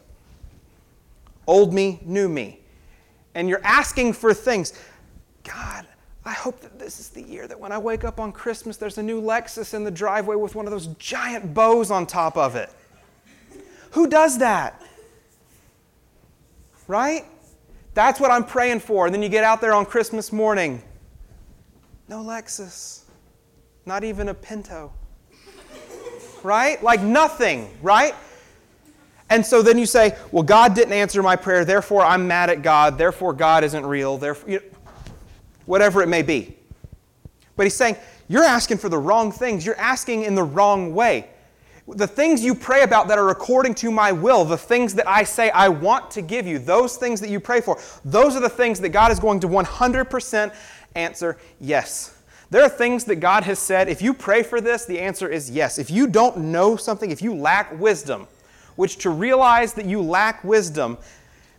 Old 1.47 1.73
me, 1.73 1.99
new 2.05 2.29
me. 2.29 2.59
And 3.35 3.49
you're 3.49 3.65
asking 3.65 4.13
for 4.13 4.33
things. 4.33 4.73
God, 5.43 5.87
I 6.23 6.31
hope 6.31 6.61
that 6.61 6.79
this 6.79 6.99
is 6.99 7.09
the 7.09 7.21
year 7.21 7.47
that 7.47 7.59
when 7.59 7.71
I 7.71 7.77
wake 7.77 8.03
up 8.03 8.19
on 8.19 8.31
Christmas, 8.31 8.77
there's 8.77 8.97
a 8.97 9.03
new 9.03 9.21
Lexus 9.21 9.73
in 9.73 9.83
the 9.83 9.91
driveway 9.91 10.35
with 10.35 10.55
one 10.55 10.65
of 10.65 10.71
those 10.71 10.87
giant 10.97 11.53
bows 11.53 11.91
on 11.91 12.05
top 12.05 12.37
of 12.37 12.55
it. 12.55 12.69
Who 13.91 14.07
does 14.07 14.37
that? 14.37 14.81
Right? 16.87 17.25
That's 17.93 18.19
what 18.19 18.31
I'm 18.31 18.43
praying 18.43 18.79
for. 18.79 19.05
And 19.05 19.13
then 19.13 19.21
you 19.21 19.29
get 19.29 19.43
out 19.43 19.61
there 19.61 19.73
on 19.73 19.85
Christmas 19.85 20.31
morning 20.31 20.81
No 22.07 22.23
Lexus. 22.23 23.03
Not 23.85 24.03
even 24.03 24.29
a 24.29 24.33
Pinto. 24.33 24.93
right? 26.43 26.81
Like 26.81 27.01
nothing, 27.01 27.69
right? 27.81 28.15
And 29.29 29.45
so 29.45 29.61
then 29.61 29.77
you 29.77 29.85
say, 29.85 30.15
well, 30.31 30.43
God 30.43 30.75
didn't 30.75 30.93
answer 30.93 31.23
my 31.23 31.35
prayer, 31.35 31.65
therefore 31.65 32.01
I'm 32.01 32.27
mad 32.27 32.49
at 32.49 32.61
God, 32.61 32.97
therefore 32.97 33.33
God 33.33 33.63
isn't 33.63 33.85
real, 33.85 34.17
therefore, 34.17 34.49
you 34.49 34.59
know, 34.59 34.65
whatever 35.65 36.01
it 36.01 36.07
may 36.07 36.21
be. 36.21 36.57
But 37.55 37.63
he's 37.63 37.75
saying, 37.75 37.95
you're 38.27 38.43
asking 38.43 38.77
for 38.77 38.89
the 38.89 38.97
wrong 38.97 39.31
things. 39.31 39.65
You're 39.65 39.77
asking 39.77 40.23
in 40.23 40.35
the 40.35 40.43
wrong 40.43 40.93
way. 40.93 41.29
The 41.87 42.07
things 42.07 42.43
you 42.43 42.55
pray 42.55 42.83
about 42.83 43.09
that 43.09 43.17
are 43.17 43.29
according 43.29 43.75
to 43.75 43.91
my 43.91 44.11
will, 44.11 44.45
the 44.45 44.57
things 44.57 44.95
that 44.95 45.07
I 45.07 45.23
say 45.23 45.49
I 45.49 45.67
want 45.67 46.11
to 46.11 46.21
give 46.21 46.47
you, 46.47 46.57
those 46.57 46.95
things 46.95 47.19
that 47.19 47.29
you 47.29 47.41
pray 47.41 47.59
for, 47.59 47.77
those 48.05 48.35
are 48.35 48.39
the 48.39 48.49
things 48.49 48.79
that 48.79 48.89
God 48.89 49.11
is 49.11 49.19
going 49.19 49.41
to 49.41 49.47
100% 49.47 50.53
answer 50.95 51.37
yes. 51.59 52.17
There 52.49 52.63
are 52.63 52.69
things 52.69 53.03
that 53.05 53.17
God 53.17 53.43
has 53.43 53.59
said, 53.59 53.89
if 53.89 54.01
you 54.01 54.13
pray 54.13 54.43
for 54.43 54.61
this, 54.61 54.85
the 54.85 54.99
answer 54.99 55.27
is 55.27 55.51
yes. 55.51 55.77
If 55.77 55.89
you 55.89 56.07
don't 56.07 56.37
know 56.37 56.77
something, 56.77 57.11
if 57.11 57.21
you 57.21 57.35
lack 57.35 57.77
wisdom, 57.79 58.27
which 58.75 58.97
to 58.99 59.09
realize 59.09 59.73
that 59.73 59.85
you 59.85 60.01
lack 60.01 60.43
wisdom 60.43 60.97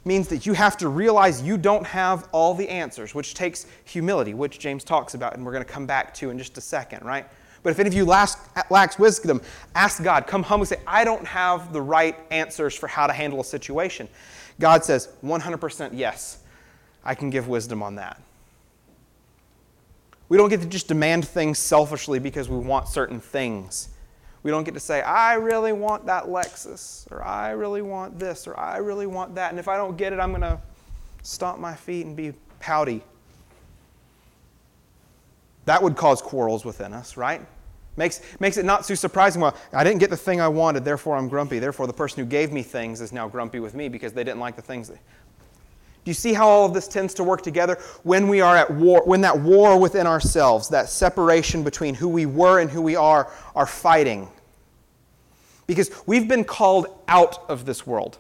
means 0.05 0.29
that 0.29 0.47
you 0.47 0.53
have 0.53 0.77
to 0.79 0.89
realize 0.89 1.43
you 1.43 1.59
don't 1.59 1.87
have 1.87 2.29
all 2.33 2.55
the 2.55 2.69
answers, 2.69 3.15
which 3.15 3.35
takes 3.35 3.67
humility, 3.85 4.35
which 4.35 4.59
James 4.59 4.85
talks 4.85 5.15
about, 5.15 5.35
and 5.35 5.45
we're 5.45 5.53
going 5.53 5.65
to 5.65 5.71
come 5.71 5.87
back 5.87 6.15
to 6.15 6.31
in 6.31 6.39
just 6.39 6.57
a 6.59 6.61
second, 6.61 7.05
right? 7.05 7.27
But 7.65 7.71
if 7.71 7.81
any 7.81 7.89
of 7.89 7.95
you 7.95 8.05
lacks 8.05 8.99
wisdom, 8.99 9.41
ask 9.75 10.01
God. 10.03 10.29
Come 10.29 10.45
humbly 10.45 10.67
say, 10.67 10.81
I 10.87 11.03
don't 11.03 11.27
have 11.27 11.73
the 11.73 11.83
right 11.83 12.17
answers 12.31 12.77
for 12.77 12.87
how 12.87 13.09
to 13.09 13.13
handle 13.13 13.41
a 13.41 13.45
situation. 13.45 14.07
God 14.61 14.85
says, 14.85 15.09
100% 15.25 15.91
yes, 15.95 16.39
I 17.03 17.17
can 17.17 17.31
give 17.31 17.49
wisdom 17.49 17.83
on 17.83 17.97
that. 17.97 18.21
We 20.29 20.37
don't 20.37 20.49
get 20.51 20.61
to 20.61 20.67
just 20.67 20.89
demand 20.89 21.27
things 21.27 21.59
selfishly 21.59 22.19
because 22.19 22.49
we 22.49 22.59
want 22.59 22.87
certain 22.87 23.19
things. 23.19 23.89
We 24.43 24.51
don't 24.51 24.65
get 24.65 24.75
to 24.75 24.81
say, 24.81 25.01
I 25.01 25.35
really 25.35 25.73
want 25.73 26.07
that 26.07 26.25
Lexus, 26.25 27.11
or 27.11 27.25
I 27.25 27.53
really 27.53 27.81
want 27.81 28.19
this, 28.19 28.47
or 28.47 28.59
I 28.61 28.77
really 28.77 29.07
want 29.07 29.35
that. 29.37 29.51
And 29.51 29.59
if 29.59 29.69
I 29.69 29.79
don't 29.79 29.97
get 29.97 30.13
it, 30.13 30.21
I'm 30.21 30.31
going 30.31 30.43
to 30.43 30.61
stomp 31.23 31.59
my 31.59 31.75
feet 31.75 32.05
and 32.05 32.15
be 32.15 32.35
pouty. 32.61 33.03
That 35.65 35.83
would 35.83 35.97
cause 35.97 36.21
quarrels 36.21 36.65
within 36.65 36.93
us, 36.93 37.17
right? 37.17 37.41
Makes, 37.97 38.21
makes 38.41 38.57
it 38.57 38.65
not 38.65 38.85
too 38.85 38.97
surprising. 38.97 39.41
Well, 39.41 39.57
I 39.73 39.85
didn't 39.85 40.01
get 40.01 40.11
the 40.11 40.17
thing 40.17 40.41
I 40.41 40.49
wanted, 40.49 40.85
therefore 40.85 41.17
I'm 41.17 41.29
grumpy. 41.29 41.59
Therefore, 41.59 41.87
the 41.87 41.93
person 41.93 42.23
who 42.23 42.29
gave 42.29 42.53
me 42.53 42.63
things 42.63 43.01
is 43.01 43.13
now 43.13 43.29
grumpy 43.29 43.61
with 43.61 43.75
me 43.75 43.89
because 43.89 44.13
they 44.13 44.25
didn't 44.25 44.41
like 44.41 44.57
the 44.57 44.63
things. 44.63 44.89
That... 44.89 44.97
Do 44.97 46.11
you 46.11 46.15
see 46.15 46.35
how 46.35 46.49
all 46.49 46.67
of 46.67 46.75
this 46.75 46.89
tends 46.89 47.15
to 47.15 47.25
work 47.25 47.43
together? 47.43 47.79
When 48.03 48.29
we 48.29 48.41
are 48.41 48.57
at 48.57 48.71
war, 48.71 49.03
when 49.05 49.21
that 49.23 49.39
war 49.41 49.79
within 49.81 50.07
ourselves, 50.07 50.69
that 50.71 50.89
separation 50.89 51.63
between 51.63 51.95
who 51.95 52.09
we 52.09 52.27
were 52.27 52.61
and 52.61 52.69
who 52.69 52.83
we 52.83 52.97
are, 52.97 53.33
are 53.55 53.67
fighting. 53.67 54.29
Because 55.67 55.91
we've 56.05 56.29
been 56.29 56.45
called 56.45 56.89
out 57.09 57.49
of 57.49 57.65
this 57.65 57.87
world. 57.87 58.19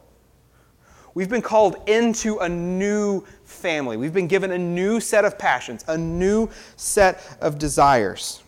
We've 1.14 1.28
been 1.28 1.42
called 1.42 1.76
into 1.88 2.38
a 2.38 2.48
new 2.48 3.24
family. 3.44 3.96
We've 3.96 4.12
been 4.12 4.26
given 4.26 4.50
a 4.50 4.58
new 4.58 4.98
set 4.98 5.24
of 5.24 5.38
passions, 5.38 5.84
a 5.86 5.96
new 5.96 6.50
set 6.76 7.36
of 7.40 7.58
desires. 7.58 8.42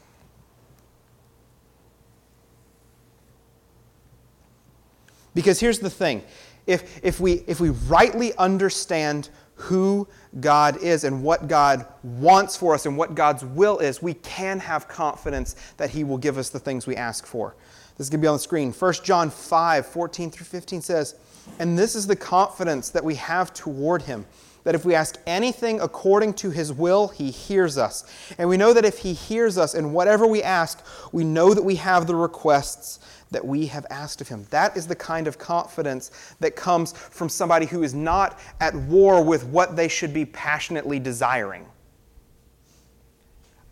Because 5.34 5.60
here's 5.60 5.78
the 5.78 5.90
thing 5.90 6.24
if, 6.66 7.04
if, 7.04 7.20
we, 7.20 7.44
if 7.46 7.60
we 7.60 7.70
rightly 7.70 8.34
understand 8.36 9.28
who 9.54 10.08
God 10.40 10.82
is 10.82 11.04
and 11.04 11.22
what 11.22 11.46
God 11.46 11.86
wants 12.02 12.56
for 12.56 12.74
us 12.74 12.84
and 12.86 12.96
what 12.96 13.14
God's 13.14 13.44
will 13.44 13.78
is, 13.78 14.02
we 14.02 14.14
can 14.14 14.58
have 14.58 14.88
confidence 14.88 15.54
that 15.76 15.90
He 15.90 16.04
will 16.04 16.18
give 16.18 16.36
us 16.36 16.50
the 16.50 16.58
things 16.58 16.86
we 16.86 16.96
ask 16.96 17.24
for. 17.24 17.54
This 17.96 18.06
is 18.06 18.10
going 18.10 18.20
to 18.20 18.24
be 18.24 18.28
on 18.28 18.34
the 18.34 18.40
screen. 18.40 18.72
1 18.72 18.92
John 19.04 19.30
5 19.30 19.86
14 19.86 20.30
through 20.30 20.46
15 20.46 20.82
says, 20.82 21.14
And 21.58 21.78
this 21.78 21.94
is 21.94 22.06
the 22.06 22.16
confidence 22.16 22.90
that 22.90 23.04
we 23.04 23.14
have 23.16 23.54
toward 23.54 24.02
Him, 24.02 24.26
that 24.64 24.74
if 24.74 24.84
we 24.84 24.94
ask 24.94 25.16
anything 25.26 25.80
according 25.80 26.34
to 26.34 26.50
His 26.50 26.72
will, 26.72 27.08
He 27.08 27.30
hears 27.30 27.78
us. 27.78 28.04
And 28.38 28.48
we 28.48 28.56
know 28.56 28.72
that 28.72 28.84
if 28.84 28.98
He 28.98 29.12
hears 29.12 29.56
us 29.56 29.74
in 29.74 29.92
whatever 29.92 30.26
we 30.26 30.42
ask, 30.42 30.84
we 31.12 31.24
know 31.24 31.54
that 31.54 31.64
we 31.64 31.76
have 31.76 32.06
the 32.06 32.14
requests 32.14 32.98
that 33.30 33.44
we 33.44 33.66
have 33.66 33.86
asked 33.90 34.20
of 34.20 34.28
him. 34.28 34.46
That 34.50 34.76
is 34.76 34.86
the 34.86 34.94
kind 34.94 35.26
of 35.26 35.38
confidence 35.38 36.34
that 36.40 36.54
comes 36.54 36.92
from 36.92 37.28
somebody 37.28 37.66
who 37.66 37.82
is 37.82 37.94
not 37.94 38.38
at 38.60 38.74
war 38.74 39.22
with 39.22 39.44
what 39.46 39.76
they 39.76 39.88
should 39.88 40.14
be 40.14 40.24
passionately 40.24 40.98
desiring. 40.98 41.66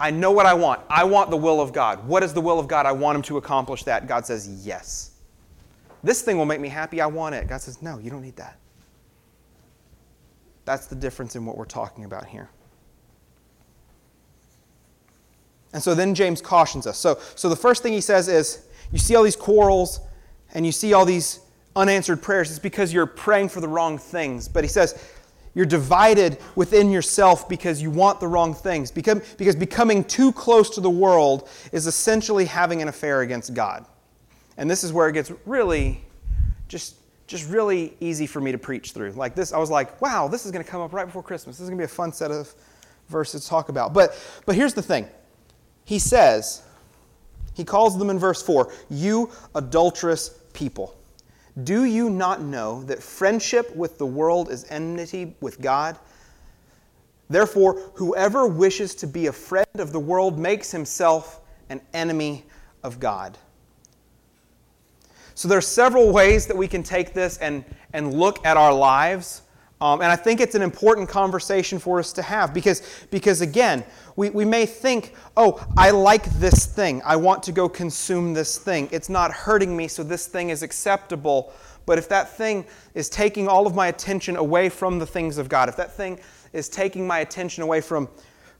I 0.00 0.10
know 0.10 0.32
what 0.32 0.44
I 0.44 0.54
want. 0.54 0.80
I 0.90 1.04
want 1.04 1.30
the 1.30 1.36
will 1.36 1.60
of 1.60 1.72
God. 1.72 2.06
What 2.06 2.22
is 2.22 2.34
the 2.34 2.40
will 2.40 2.58
of 2.58 2.66
God? 2.66 2.84
I 2.84 2.92
want 2.92 3.16
him 3.16 3.22
to 3.22 3.36
accomplish 3.36 3.84
that. 3.84 4.08
God 4.08 4.26
says, 4.26 4.66
Yes. 4.66 5.12
This 6.04 6.20
thing 6.20 6.36
will 6.36 6.44
make 6.44 6.60
me 6.60 6.68
happy. 6.68 7.00
I 7.00 7.06
want 7.06 7.34
it. 7.34 7.48
God 7.48 7.62
says, 7.62 7.80
No, 7.82 7.98
you 7.98 8.10
don't 8.10 8.22
need 8.22 8.36
that. 8.36 8.58
That's 10.66 10.86
the 10.86 10.94
difference 10.94 11.34
in 11.34 11.44
what 11.44 11.56
we're 11.56 11.64
talking 11.64 12.04
about 12.04 12.26
here. 12.26 12.48
And 15.72 15.82
so 15.82 15.94
then 15.94 16.14
James 16.14 16.40
cautions 16.40 16.86
us. 16.86 16.98
So, 16.98 17.18
so 17.34 17.48
the 17.48 17.56
first 17.56 17.82
thing 17.82 17.92
he 17.92 18.00
says 18.00 18.28
is 18.28 18.66
you 18.92 18.98
see 18.98 19.16
all 19.16 19.24
these 19.24 19.34
quarrels 19.34 20.00
and 20.52 20.64
you 20.64 20.72
see 20.72 20.92
all 20.92 21.04
these 21.04 21.40
unanswered 21.74 22.22
prayers, 22.22 22.50
it's 22.50 22.60
because 22.60 22.92
you're 22.92 23.06
praying 23.06 23.48
for 23.48 23.60
the 23.60 23.66
wrong 23.66 23.98
things. 23.98 24.46
But 24.46 24.62
he 24.62 24.68
says, 24.68 25.02
you're 25.54 25.66
divided 25.66 26.38
within 26.54 26.90
yourself 26.90 27.48
because 27.48 27.82
you 27.82 27.90
want 27.90 28.20
the 28.20 28.28
wrong 28.28 28.54
things. 28.54 28.90
Because, 28.90 29.20
because 29.34 29.56
becoming 29.56 30.04
too 30.04 30.32
close 30.32 30.70
to 30.70 30.80
the 30.80 30.90
world 30.90 31.48
is 31.72 31.86
essentially 31.86 32.44
having 32.44 32.82
an 32.82 32.88
affair 32.88 33.22
against 33.22 33.54
God. 33.54 33.86
And 34.56 34.70
this 34.70 34.84
is 34.84 34.92
where 34.92 35.08
it 35.08 35.12
gets 35.12 35.32
really, 35.46 36.02
just, 36.68 36.96
just 37.26 37.48
really 37.48 37.96
easy 38.00 38.26
for 38.26 38.40
me 38.40 38.52
to 38.52 38.58
preach 38.58 38.92
through. 38.92 39.12
Like 39.12 39.34
this, 39.34 39.52
I 39.52 39.58
was 39.58 39.70
like, 39.70 40.00
wow, 40.00 40.28
this 40.28 40.46
is 40.46 40.52
going 40.52 40.64
to 40.64 40.70
come 40.70 40.80
up 40.80 40.92
right 40.92 41.06
before 41.06 41.22
Christmas. 41.22 41.56
This 41.56 41.64
is 41.64 41.68
going 41.68 41.78
to 41.78 41.82
be 41.82 41.86
a 41.86 41.88
fun 41.88 42.12
set 42.12 42.30
of 42.30 42.54
verses 43.08 43.42
to 43.42 43.48
talk 43.48 43.68
about. 43.68 43.92
But, 43.92 44.16
but 44.46 44.54
here's 44.54 44.74
the 44.74 44.82
thing 44.82 45.08
He 45.84 45.98
says, 45.98 46.62
he 47.54 47.64
calls 47.64 47.98
them 47.98 48.10
in 48.10 48.18
verse 48.18 48.42
4 48.42 48.72
You 48.90 49.30
adulterous 49.54 50.30
people. 50.52 50.96
Do 51.62 51.84
you 51.84 52.10
not 52.10 52.42
know 52.42 52.82
that 52.84 53.02
friendship 53.02 53.74
with 53.76 53.98
the 53.98 54.06
world 54.06 54.50
is 54.50 54.64
enmity 54.70 55.36
with 55.40 55.60
God? 55.60 55.96
Therefore, 57.30 57.80
whoever 57.94 58.46
wishes 58.46 58.94
to 58.96 59.06
be 59.06 59.28
a 59.28 59.32
friend 59.32 59.66
of 59.78 59.92
the 59.92 60.00
world 60.00 60.38
makes 60.38 60.70
himself 60.72 61.40
an 61.70 61.80
enemy 61.94 62.44
of 62.82 63.00
God. 63.00 63.38
So 65.34 65.48
there 65.48 65.58
are 65.58 65.62
several 65.62 66.12
ways 66.12 66.46
that 66.46 66.56
we 66.56 66.68
can 66.68 66.82
take 66.82 67.12
this 67.12 67.38
and, 67.38 67.64
and 67.92 68.14
look 68.14 68.44
at 68.46 68.56
our 68.56 68.72
lives. 68.72 69.42
Um, 69.80 70.00
and 70.00 70.10
I 70.10 70.16
think 70.16 70.40
it's 70.40 70.54
an 70.54 70.62
important 70.62 71.08
conversation 71.08 71.78
for 71.78 71.98
us 71.98 72.12
to 72.14 72.22
have 72.22 72.54
because, 72.54 73.06
because 73.10 73.40
again, 73.40 73.84
we, 74.16 74.30
we 74.30 74.44
may 74.44 74.64
think, 74.64 75.14
oh, 75.36 75.64
I 75.76 75.90
like 75.90 76.24
this 76.38 76.66
thing. 76.66 77.02
I 77.04 77.16
want 77.16 77.42
to 77.44 77.52
go 77.52 77.68
consume 77.68 78.32
this 78.32 78.56
thing. 78.56 78.88
It's 78.92 79.08
not 79.08 79.32
hurting 79.32 79.76
me, 79.76 79.88
so 79.88 80.04
this 80.04 80.26
thing 80.26 80.50
is 80.50 80.62
acceptable. 80.62 81.52
But 81.86 81.98
if 81.98 82.08
that 82.08 82.36
thing 82.36 82.64
is 82.94 83.08
taking 83.08 83.48
all 83.48 83.66
of 83.66 83.74
my 83.74 83.88
attention 83.88 84.36
away 84.36 84.68
from 84.68 84.98
the 84.98 85.06
things 85.06 85.36
of 85.36 85.48
God, 85.48 85.68
if 85.68 85.76
that 85.76 85.92
thing 85.92 86.20
is 86.52 86.68
taking 86.68 87.06
my 87.06 87.18
attention 87.18 87.62
away 87.62 87.80
from, 87.80 88.08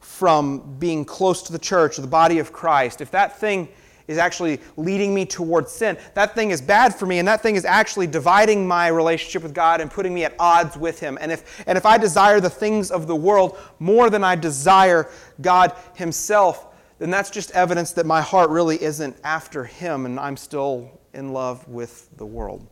from 0.01 0.77
being 0.79 1.05
close 1.05 1.43
to 1.45 1.53
the 1.53 1.59
church 1.59 1.97
the 1.97 2.07
body 2.07 2.41
of 2.41 2.53
Christ, 2.53 3.01
if 3.01 3.11
that 3.13 3.39
thing 3.39 3.69
is 4.07 4.19
actually 4.19 4.61
leading 4.77 5.15
me 5.15 5.25
towards 5.25 5.73
sin. 5.73 5.97
That 6.15 6.35
thing 6.35 6.51
is 6.51 6.61
bad 6.61 6.95
for 6.95 7.07
me, 7.07 7.19
and 7.19 7.29
that 7.29 7.43
thing 7.43 7.57
is 7.57 7.65
actually 7.65 8.07
dividing 8.07 8.67
my 8.67 8.89
relationship 8.89 9.43
with 9.43 9.55
God 9.55 9.81
and 9.81 9.91
putting 9.91 10.13
me 10.13 10.25
at 10.25 10.35
odds 10.39 10.77
with 10.77 11.01
Him. 11.01 11.17
And 11.21 11.33
if, 11.33 11.65
and 11.67 11.79
if 11.79 11.87
I 11.87 11.99
desire 11.99 12.41
the 12.41 12.51
things 12.51 12.91
of 12.91 13.07
the 13.07 13.17
world 13.17 13.59
more 13.79 14.11
than 14.11 14.23
I 14.23 14.37
desire 14.37 15.09
God 15.41 15.75
Himself, 15.95 16.75
then 16.99 17.11
that's 17.11 17.31
just 17.31 17.51
evidence 17.53 17.93
that 17.93 18.07
my 18.07 18.21
heart 18.21 18.51
really 18.51 18.81
isn't 18.83 19.17
after 19.25 19.65
Him, 19.65 20.07
and 20.07 20.21
I'm 20.21 20.37
still 20.37 21.01
in 21.13 21.33
love 21.33 21.67
with 21.69 22.09
the 22.17 22.27
world. 22.27 22.67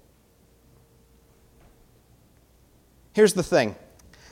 Here's 3.14 3.34
the 3.34 3.42
thing 3.42 3.76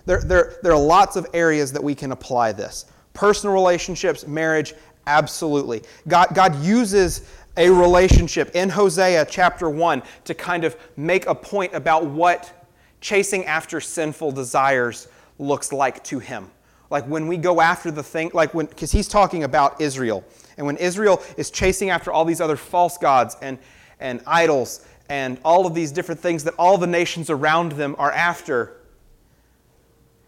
there, 0.07 0.21
there, 0.23 0.59
there 0.63 0.73
are 0.73 0.81
lots 0.81 1.17
of 1.17 1.27
areas 1.35 1.73
that 1.73 1.83
we 1.83 1.95
can 1.95 2.13
apply 2.13 2.53
this 2.53 2.87
personal 3.13 3.55
relationships, 3.55 4.27
marriage, 4.27 4.75
Absolutely. 5.07 5.83
God, 6.07 6.29
God 6.35 6.63
uses 6.63 7.23
a 7.57 7.69
relationship 7.69 8.51
in 8.55 8.69
Hosea 8.69 9.27
chapter 9.29 9.69
1 9.69 10.03
to 10.25 10.35
kind 10.35 10.65
of 10.65 10.77
make 10.97 11.27
a 11.27 11.35
point 11.35 11.75
about 11.75 12.07
what 12.07 12.69
chasing 13.01 13.45
after 13.47 13.81
sinful 13.81 14.33
desires 14.33 15.09
looks 15.39 15.73
like 15.73 16.05
to 16.05 16.19
him. 16.19 16.51
Like 16.91 17.05
when 17.07 17.27
we 17.29 17.37
go 17.37 17.61
after 17.61 17.91
the 17.91 18.03
thing, 18.03 18.31
like 18.35 18.53
when, 18.53 18.67
because 18.67 18.93
he's 18.93 19.09
talking 19.09 19.45
about 19.45 19.81
Israel. 19.81 20.25
And 20.57 20.67
when 20.67 20.77
Israel 20.77 21.23
is 21.37 21.51
chasing 21.51 21.91
after 21.91 22.13
all 22.13 22.25
these 22.25 22.41
other 22.41 22.57
false 22.57 22.99
gods 22.99 23.37
and, 23.41 23.59
and 24.01 24.21
idols 24.27 24.85
and 25.09 25.39
all 25.45 25.67
of 25.67 25.75
these 25.75 25.93
different 25.93 26.21
things 26.21 26.45
that 26.45 26.55
all 26.59 26.79
the 26.79 26.87
nations 26.87 27.31
around 27.31 27.73
them 27.73 27.95
are 27.99 28.13
after, 28.13 28.77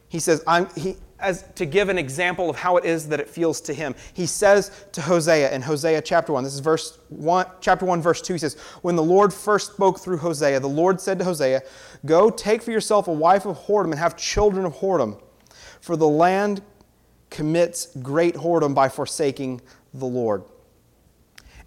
he 0.09 0.19
says, 0.19 0.43
I'm, 0.47 0.69
he, 0.77 0.97
as 1.23 1.45
to 1.55 1.65
give 1.65 1.89
an 1.89 1.99
example 1.99 2.51
of 2.51 2.57
how 2.57 2.77
it 2.77 2.85
is 2.85 3.09
that 3.09 3.21
it 3.21 3.29
feels 3.29 3.61
to 3.63 3.73
him. 3.73 3.95
He 4.13 4.27
says 4.27 4.87
to 4.93 5.01
Hosea 5.01 5.53
in 5.55 5.63
Hosea 5.63 6.03
chapter 6.03 6.33
1, 6.33 6.45
this 6.45 6.55
is 6.55 6.61
verse 6.61 6.99
1, 7.09 7.47
chapter 7.61 7.87
1, 7.87 8.03
verse 8.03 8.21
2, 8.21 8.35
he 8.35 8.39
says, 8.39 8.59
When 8.83 8.97
the 8.97 9.03
Lord 9.03 9.33
first 9.33 9.73
spoke 9.73 10.01
through 10.01 10.19
Hosea, 10.19 10.61
the 10.61 10.69
Lord 10.69 11.01
said 11.01 11.19
to 11.21 11.25
Hosea, 11.25 11.63
Go 12.05 12.29
take 12.29 12.61
for 12.61 12.73
yourself 12.73 13.09
a 13.09 13.13
wife 13.13 13.47
of 13.47 13.57
whoredom 13.67 13.93
and 13.93 13.99
have 13.99 14.17
children 14.17 14.67
of 14.67 14.75
whoredom, 14.77 15.21
for 15.81 15.97
the 15.97 16.09
land 16.09 16.63
commits 17.31 17.87
great 18.03 18.35
whoredom 18.35 18.75
by 18.75 18.89
forsaking 18.89 19.61
the 19.95 20.07
Lord. 20.07 20.43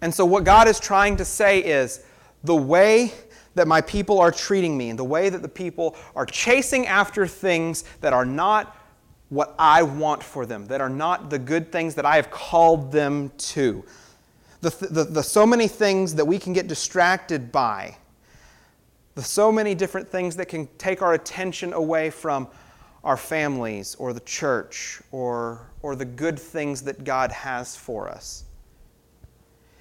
And 0.00 0.14
so, 0.14 0.26
what 0.26 0.44
God 0.44 0.68
is 0.68 0.78
trying 0.78 1.16
to 1.16 1.24
say 1.24 1.60
is 1.60 2.04
the 2.44 2.54
way 2.54 3.12
that 3.54 3.66
my 3.66 3.80
people 3.80 4.20
are 4.20 4.30
treating 4.30 4.76
me 4.76 4.90
and 4.90 4.98
the 4.98 5.04
way 5.04 5.30
that 5.30 5.42
the 5.42 5.48
people 5.48 5.96
are 6.14 6.26
chasing 6.26 6.86
after 6.86 7.26
things 7.26 7.84
that 8.02 8.12
are 8.12 8.26
not 8.26 8.75
what 9.28 9.54
I 9.58 9.82
want 9.82 10.22
for 10.22 10.46
them, 10.46 10.66
that 10.66 10.80
are 10.80 10.88
not 10.88 11.30
the 11.30 11.38
good 11.38 11.72
things 11.72 11.96
that 11.96 12.06
I 12.06 12.16
have 12.16 12.30
called 12.30 12.92
them 12.92 13.32
to. 13.38 13.84
The, 14.60 14.70
the, 14.90 15.04
the 15.04 15.22
so 15.22 15.46
many 15.46 15.68
things 15.68 16.14
that 16.14 16.24
we 16.24 16.38
can 16.38 16.52
get 16.52 16.68
distracted 16.68 17.50
by, 17.50 17.96
the 19.14 19.22
so 19.22 19.50
many 19.50 19.74
different 19.74 20.08
things 20.08 20.36
that 20.36 20.46
can 20.46 20.68
take 20.78 21.02
our 21.02 21.14
attention 21.14 21.72
away 21.72 22.10
from 22.10 22.48
our 23.02 23.16
families 23.16 23.94
or 23.96 24.12
the 24.12 24.20
church 24.20 25.00
or, 25.10 25.70
or 25.82 25.96
the 25.96 26.04
good 26.04 26.38
things 26.38 26.82
that 26.82 27.04
God 27.04 27.32
has 27.32 27.76
for 27.76 28.08
us, 28.08 28.44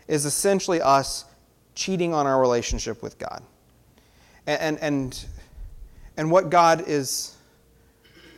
is 0.08 0.26
essentially 0.26 0.82
us 0.82 1.26
cheating 1.74 2.14
on 2.14 2.26
our 2.28 2.40
relationship 2.40 3.02
with 3.04 3.18
God. 3.18 3.44
And, 4.48 4.80
and, 4.80 5.26
and 6.18 6.32
what 6.32 6.50
God 6.50 6.84
is 6.88 7.35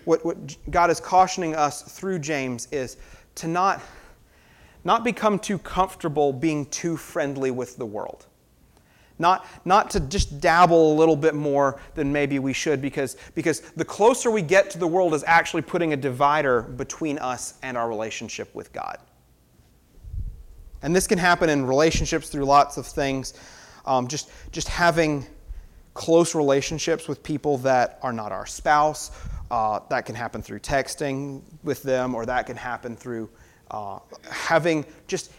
what, 0.08 0.24
what 0.24 0.56
God 0.72 0.90
is 0.90 1.02
cautioning 1.02 1.54
us 1.54 1.82
through 1.82 2.20
James 2.20 2.70
is 2.72 2.96
to 3.36 3.48
not, 3.48 3.82
not 4.86 5.04
become 5.04 5.38
too 5.38 5.60
comfortable 5.60 6.32
being 6.32 6.66
too 6.68 6.96
friendly 6.96 7.52
with 7.52 7.76
the 7.76 7.86
world. 7.86 8.26
Not, 9.20 9.46
not 9.66 9.90
to 9.92 10.00
just 10.00 10.40
dabble 10.40 10.94
a 10.94 10.96
little 10.96 11.18
bit 11.18 11.36
more 11.36 11.82
than 11.96 12.14
maybe 12.14 12.40
we 12.40 12.54
should, 12.54 12.82
because, 12.82 13.18
because 13.36 13.60
the 13.60 13.84
closer 13.84 14.32
we 14.32 14.42
get 14.42 14.70
to 14.70 14.78
the 14.78 14.88
world 14.88 15.14
is 15.14 15.26
actually 15.28 15.64
putting 15.64 15.92
a 15.92 15.98
divider 15.98 16.62
between 16.62 17.18
us 17.18 17.56
and 17.62 17.76
our 17.76 17.90
relationship 17.90 18.54
with 18.56 18.72
God. 18.72 19.00
And 20.84 20.96
this 20.96 21.06
can 21.08 21.18
happen 21.18 21.50
in 21.50 21.66
relationships 21.66 22.30
through 22.30 22.46
lots 22.46 22.78
of 22.78 22.86
things. 22.86 23.34
Um, 23.86 24.08
just, 24.08 24.30
just 24.52 24.70
having 24.70 25.26
close 25.96 26.36
relationships 26.36 27.08
with 27.08 27.24
people 27.24 27.58
that 27.58 27.98
are 28.04 28.14
not 28.14 28.32
our 28.32 28.46
spouse. 28.46 29.12
Uh, 29.50 29.80
that 29.90 30.06
can 30.06 30.16
happen 30.16 30.42
through 30.42 30.60
texting 30.60 31.42
with 31.64 31.82
them, 31.84 32.14
or 32.14 32.26
that 32.26 32.46
can 32.46 32.58
happen 32.58 32.96
through 32.96 33.30
uh, 33.72 34.00
having 34.30 34.86
just 35.08 35.32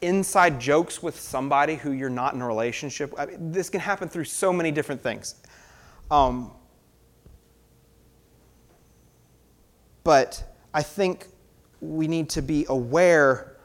inside 0.00 0.60
jokes 0.60 1.02
with 1.02 1.18
somebody 1.18 1.76
who 1.76 1.92
you're 1.92 2.10
not 2.10 2.34
in 2.34 2.42
a 2.42 2.46
relationship. 2.46 3.14
I 3.18 3.26
mean, 3.26 3.52
this 3.52 3.70
can 3.70 3.80
happen 3.80 4.08
through 4.08 4.24
so 4.24 4.52
many 4.52 4.70
different 4.70 5.02
things. 5.02 5.36
Um, 6.10 6.52
but 10.04 10.42
I 10.74 10.82
think 10.82 11.28
we 11.80 12.08
need 12.08 12.28
to 12.30 12.42
be 12.42 12.66
aware 12.68 13.56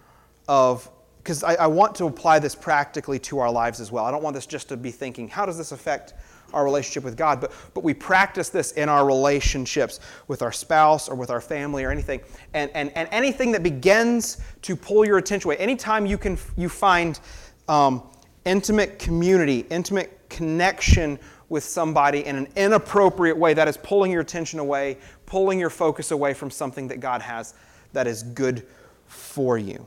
of 0.48 0.90
because 1.18 1.44
I, 1.44 1.56
I, 1.56 1.68
want 1.68 1.94
to 1.96 2.06
apply 2.06 2.40
this 2.40 2.56
practically 2.56 3.20
to 3.20 3.40
our 3.40 3.52
lives 3.52 3.82
as 3.82 3.92
well. 3.92 4.06
I 4.06 4.12
don't 4.12 4.24
want 4.24 4.34
this 4.34 4.46
just 4.46 4.70
to 4.70 4.78
be 4.78 4.92
thinking, 4.92 5.28
how 5.28 5.46
does 5.46 5.58
this 5.58 5.74
affect 5.74 6.14
our 6.54 6.64
relationship 6.64 7.04
with 7.04 7.18
God? 7.18 7.42
But, 7.42 7.52
but 7.74 7.84
we 7.84 7.94
practice 7.94 8.50
this 8.50 8.72
in 8.74 8.90
our 8.90 9.06
relationships 9.06 10.00
with 10.28 10.42
our 10.42 10.52
spouse 10.52 11.10
or 11.10 11.16
with 11.16 11.30
our 11.30 11.42
family 11.42 11.84
or 11.84 11.92
anything. 11.92 12.22
And, 12.54 12.72
and, 12.74 12.92
and 12.96 13.08
anything 13.12 13.52
that 13.54 13.64
begins 13.64 14.38
to 14.64 14.76
pull 14.76 15.06
your 15.06 15.18
attention 15.18 15.50
away, 15.50 15.58
anytime 15.58 16.06
you, 16.06 16.18
can, 16.18 16.38
you 16.56 16.70
find 16.70 17.20
um, 17.68 18.04
intimate 18.46 19.00
community, 19.00 19.66
intimate 19.70 20.30
connection 20.30 21.20
with 21.50 21.64
somebody 21.64 22.26
in 22.26 22.36
an 22.36 22.48
inappropriate 22.56 23.38
way, 23.38 23.54
that 23.54 23.68
is 23.68 23.78
pulling 23.78 24.12
your 24.12 24.22
attention 24.22 24.60
away, 24.60 24.98
pulling 25.26 25.60
your 25.60 25.70
focus 25.70 26.12
away 26.12 26.34
from 26.34 26.52
something 26.52 26.88
that 26.90 27.00
God 27.00 27.22
has 27.22 27.54
that 27.94 28.08
is 28.08 28.24
good 28.24 28.68
for 29.06 29.58
you. 29.58 29.86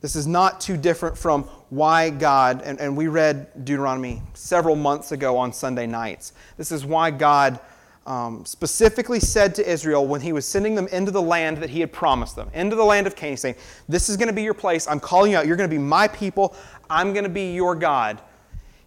This 0.00 0.16
is 0.16 0.26
not 0.26 0.60
too 0.60 0.76
different 0.76 1.16
from 1.16 1.48
why 1.70 2.10
God, 2.10 2.62
and, 2.64 2.80
and 2.80 2.96
we 2.96 3.08
read 3.08 3.64
Deuteronomy 3.64 4.22
several 4.34 4.76
months 4.76 5.12
ago 5.12 5.36
on 5.36 5.52
Sunday 5.52 5.86
nights. 5.86 6.32
This 6.56 6.70
is 6.70 6.84
why 6.84 7.10
God 7.10 7.58
um, 8.06 8.44
specifically 8.44 9.18
said 9.18 9.54
to 9.56 9.68
Israel 9.68 10.06
when 10.06 10.20
he 10.20 10.32
was 10.32 10.46
sending 10.46 10.76
them 10.76 10.86
into 10.88 11.10
the 11.10 11.20
land 11.20 11.58
that 11.58 11.70
he 11.70 11.80
had 11.80 11.92
promised 11.92 12.36
them, 12.36 12.48
into 12.54 12.76
the 12.76 12.84
land 12.84 13.06
of 13.06 13.16
Canaan, 13.16 13.36
saying, 13.36 13.56
This 13.88 14.08
is 14.08 14.16
going 14.16 14.28
to 14.28 14.34
be 14.34 14.42
your 14.42 14.54
place. 14.54 14.86
I'm 14.86 15.00
calling 15.00 15.32
you 15.32 15.38
out. 15.38 15.46
You're 15.46 15.56
going 15.56 15.68
to 15.68 15.74
be 15.74 15.82
my 15.82 16.06
people. 16.06 16.54
I'm 16.88 17.12
going 17.12 17.24
to 17.24 17.30
be 17.30 17.52
your 17.52 17.74
God. 17.74 18.22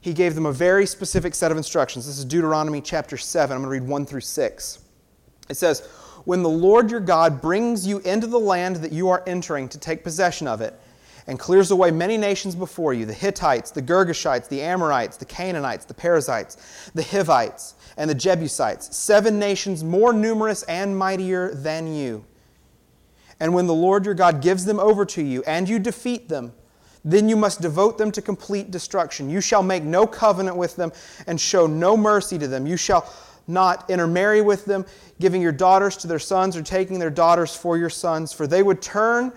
He 0.02 0.14
gave 0.14 0.36
them 0.36 0.46
a 0.46 0.54
very 0.54 0.86
specific 0.86 1.36
set 1.36 1.52
of 1.52 1.58
instructions. 1.58 2.08
This 2.08 2.18
is 2.18 2.24
Deuteronomy 2.24 2.80
chapter 2.80 3.18
7. 3.18 3.54
I'm 3.54 3.62
going 3.62 3.80
to 3.80 3.84
read 3.84 3.90
1 3.90 4.06
through 4.06 4.22
6. 4.22 4.80
It 5.50 5.58
says, 5.58 5.86
When 6.24 6.42
the 6.42 6.50
Lord 6.50 6.90
your 6.90 7.02
God 7.02 7.42
brings 7.42 7.86
you 7.86 8.00
into 8.00 8.26
the 8.26 8.40
land 8.40 8.78
that 8.78 8.94
you 8.94 9.10
are 9.10 9.22
entering 9.28 9.68
to 9.68 9.78
take 9.78 10.02
possession 10.06 10.48
of 10.48 10.62
it, 10.62 10.80
and 11.30 11.38
clears 11.38 11.70
away 11.70 11.92
many 11.92 12.18
nations 12.18 12.56
before 12.56 12.92
you 12.92 13.06
the 13.06 13.14
Hittites, 13.14 13.70
the 13.70 13.84
Girgashites, 13.84 14.50
the 14.50 14.64
Amorites, 14.64 15.16
the 15.16 15.26
Canaanites, 15.26 15.86
the 15.86 15.94
Perizzites, 15.94 16.90
the 16.96 17.04
Hivites, 17.04 17.76
and 17.98 18.10
the 18.10 18.16
Jebusites, 18.16 18.98
seven 18.98 19.38
nations 19.38 19.84
more 19.84 20.12
numerous 20.12 20.64
and 20.64 20.98
mightier 20.98 21.54
than 21.54 21.94
you. 21.94 22.26
And 23.40 23.54
when 23.54 23.68
the 23.68 23.76
Lord 23.76 24.06
your 24.06 24.16
God 24.16 24.42
gives 24.42 24.66
them 24.66 24.80
over 24.80 25.06
to 25.06 25.22
you, 25.22 25.44
and 25.44 25.70
you 25.70 25.78
defeat 25.78 26.30
them, 26.30 26.52
then 27.06 27.30
you 27.30 27.38
must 27.38 27.62
devote 27.62 28.00
them 28.00 28.12
to 28.14 28.24
complete 28.24 28.72
destruction. 28.72 29.30
You 29.30 29.40
shall 29.40 29.62
make 29.62 29.84
no 29.84 30.08
covenant 30.08 30.58
with 30.58 30.76
them 30.78 30.92
and 31.28 31.40
show 31.40 31.68
no 31.68 31.96
mercy 31.96 32.40
to 32.40 32.48
them. 32.48 32.66
You 32.66 32.76
shall 32.76 33.08
not 33.48 33.88
intermarry 33.88 34.42
with 34.42 34.66
them, 34.66 34.84
giving 35.20 35.44
your 35.44 35.52
daughters 35.52 35.96
to 35.98 36.08
their 36.08 36.18
sons 36.18 36.58
or 36.58 36.64
taking 36.64 36.98
their 36.98 37.12
daughters 37.12 37.56
for 37.56 37.78
your 37.78 37.90
sons, 37.92 38.34
for 38.34 38.48
they 38.48 38.64
would 38.64 38.82
turn 38.82 39.32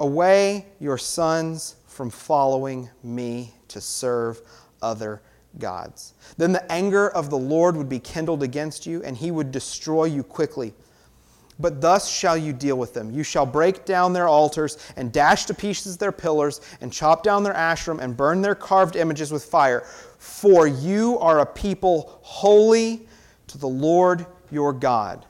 away 0.00 0.66
your 0.78 0.98
sons 0.98 1.76
from 1.86 2.10
following 2.10 2.88
me 3.02 3.54
to 3.68 3.80
serve 3.80 4.40
other 4.82 5.20
gods. 5.58 6.14
Then 6.36 6.52
the 6.52 6.70
anger 6.70 7.08
of 7.10 7.30
the 7.30 7.38
Lord 7.38 7.76
would 7.76 7.88
be 7.88 7.98
kindled 7.98 8.42
against 8.42 8.86
you, 8.86 9.02
and 9.02 9.16
he 9.16 9.30
would 9.30 9.50
destroy 9.50 10.04
you 10.04 10.22
quickly. 10.22 10.74
But 11.58 11.80
thus 11.80 12.08
shall 12.08 12.36
you 12.36 12.52
deal 12.52 12.76
with 12.76 12.94
them. 12.94 13.10
You 13.10 13.24
shall 13.24 13.44
break 13.44 13.84
down 13.84 14.12
their 14.12 14.28
altars, 14.28 14.78
and 14.96 15.12
dash 15.12 15.46
to 15.46 15.54
pieces 15.54 15.96
their 15.96 16.12
pillars, 16.12 16.60
and 16.80 16.92
chop 16.92 17.24
down 17.24 17.42
their 17.42 17.54
Asherim, 17.54 17.98
and 18.00 18.16
burn 18.16 18.42
their 18.42 18.54
carved 18.54 18.94
images 18.94 19.32
with 19.32 19.44
fire. 19.44 19.80
For 20.18 20.68
you 20.68 21.18
are 21.18 21.40
a 21.40 21.46
people 21.46 22.20
holy 22.22 23.08
to 23.48 23.58
the 23.58 23.68
Lord 23.68 24.26
your 24.50 24.72
God. 24.72 25.26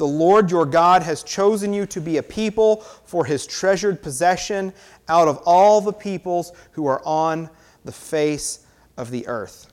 The 0.00 0.06
Lord 0.06 0.50
your 0.50 0.64
God 0.64 1.02
has 1.02 1.22
chosen 1.22 1.74
you 1.74 1.84
to 1.84 2.00
be 2.00 2.16
a 2.16 2.22
people 2.22 2.76
for 3.04 3.26
his 3.26 3.46
treasured 3.46 4.00
possession 4.00 4.72
out 5.10 5.28
of 5.28 5.42
all 5.44 5.82
the 5.82 5.92
peoples 5.92 6.54
who 6.70 6.86
are 6.86 7.02
on 7.04 7.50
the 7.84 7.92
face 7.92 8.64
of 8.96 9.10
the 9.10 9.26
earth. 9.26 9.70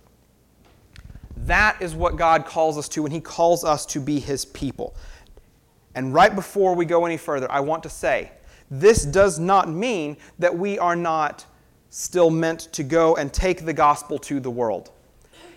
That 1.46 1.82
is 1.82 1.96
what 1.96 2.18
God 2.18 2.46
calls 2.46 2.78
us 2.78 2.90
to 2.90 3.04
when 3.04 3.12
he 3.14 3.22
calls 3.22 3.64
us 3.64 3.86
to 3.86 4.02
be 4.02 4.20
his 4.20 4.44
people. 4.44 4.98
And 5.96 6.14
right 6.14 6.36
before 6.36 6.76
we 6.76 6.84
go 6.84 7.06
any 7.06 7.16
further, 7.16 7.50
I 7.50 7.62
want 7.62 7.84
to 7.84 7.90
say 7.90 8.32
this 8.70 9.06
does 9.06 9.40
not 9.40 9.70
mean 9.70 10.18
that 10.40 10.58
we 10.58 10.78
are 10.78 10.98
not 10.98 11.46
still 11.90 12.32
meant 12.32 12.68
to 12.74 12.84
go 12.84 13.16
and 13.16 13.32
take 13.32 13.64
the 13.64 13.72
gospel 13.72 14.20
to 14.20 14.42
the 14.42 14.52
world. 14.52 14.92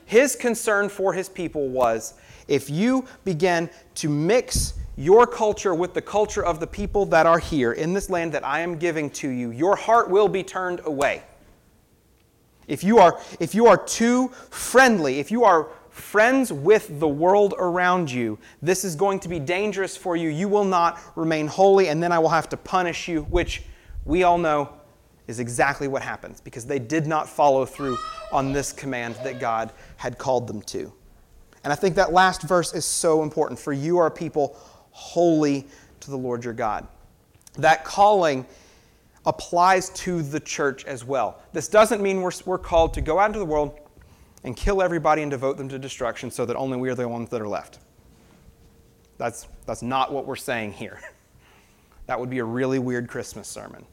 His 0.04 0.37
concern 0.37 0.88
for 0.88 1.12
his 1.12 1.28
people 1.28 1.68
was 1.68 2.14
if 2.50 2.68
you 2.68 3.06
begin 3.24 3.70
to 3.94 4.10
mix 4.10 4.74
your 4.96 5.26
culture 5.26 5.74
with 5.74 5.94
the 5.94 6.02
culture 6.02 6.44
of 6.44 6.60
the 6.60 6.66
people 6.66 7.06
that 7.06 7.24
are 7.24 7.38
here 7.38 7.72
in 7.72 7.94
this 7.94 8.10
land 8.10 8.32
that 8.32 8.44
I 8.44 8.60
am 8.60 8.76
giving 8.76 9.08
to 9.10 9.28
you, 9.28 9.50
your 9.52 9.76
heart 9.76 10.10
will 10.10 10.28
be 10.28 10.42
turned 10.42 10.80
away. 10.84 11.22
If 12.66 12.84
you 12.84 12.98
are, 12.98 13.18
if 13.38 13.54
you 13.54 13.66
are 13.66 13.78
too 13.78 14.28
friendly, 14.50 15.20
if 15.20 15.30
you 15.30 15.44
are 15.44 15.68
friends 15.88 16.52
with 16.52 17.00
the 17.00 17.08
world 17.08 17.54
around 17.58 18.10
you, 18.10 18.38
this 18.60 18.84
is 18.84 18.96
going 18.96 19.20
to 19.20 19.28
be 19.28 19.38
dangerous 19.38 19.96
for 19.96 20.16
you. 20.16 20.28
You 20.28 20.48
will 20.48 20.64
not 20.64 20.98
remain 21.16 21.46
holy, 21.46 21.88
and 21.88 22.02
then 22.02 22.12
I 22.12 22.18
will 22.18 22.28
have 22.28 22.48
to 22.50 22.56
punish 22.56 23.08
you, 23.08 23.22
which 23.22 23.62
we 24.04 24.24
all 24.24 24.38
know 24.38 24.72
is 25.28 25.38
exactly 25.38 25.88
what 25.88 26.02
happens 26.02 26.40
because 26.40 26.66
they 26.66 26.78
did 26.80 27.06
not 27.06 27.28
follow 27.28 27.64
through 27.64 27.96
on 28.32 28.52
this 28.52 28.72
command 28.72 29.14
that 29.22 29.38
God 29.38 29.72
had 29.96 30.18
called 30.18 30.46
them 30.46 30.62
to. 30.62 30.92
And 31.64 31.73
I 31.73 31.77
think 31.77 31.94
that 31.96 32.12
last 32.12 32.42
verse 32.42 32.75
is 32.75 32.85
so 32.85 33.23
important. 33.23 33.59
For 33.61 33.73
you 33.73 33.99
are 33.99 34.11
people 34.11 34.57
holy 34.90 35.66
to 36.01 36.11
the 36.11 36.16
Lord 36.16 36.44
your 36.44 36.55
God. 36.55 36.87
That 37.59 37.85
calling 37.85 38.46
applies 39.27 39.90
to 39.90 40.23
the 40.23 40.40
church 40.40 40.85
as 40.85 41.05
well. 41.05 41.42
This 41.53 41.68
doesn't 41.68 42.03
mean 42.03 42.23
we're, 42.23 42.33
we're 42.46 42.59
called 42.59 42.94
to 42.94 43.01
go 43.01 43.18
out 43.18 43.27
into 43.27 43.38
the 43.38 43.44
world 43.44 43.79
and 44.44 44.57
kill 44.57 44.81
everybody 44.81 45.23
and 45.23 45.31
devote 45.31 45.59
them 45.59 45.68
to 45.68 45.79
destruction 45.79 46.31
so 46.31 46.46
that 46.46 46.57
only 46.57 46.79
we 46.79 46.88
are 46.88 46.94
the 46.94 47.07
ones 47.07 47.29
that 47.29 47.40
are 47.40 47.49
left. 47.49 47.79
That's, 49.18 49.46
that's 49.66 49.83
not 49.83 50.12
what 50.12 50.27
we're 50.27 50.37
saying 50.37 50.73
here. 50.73 51.01
That 52.07 52.18
would 52.18 52.31
be 52.31 52.40
a 52.40 52.44
really 52.44 52.81
weird 52.81 53.07
Christmas 53.07 53.46
sermon 53.46 53.87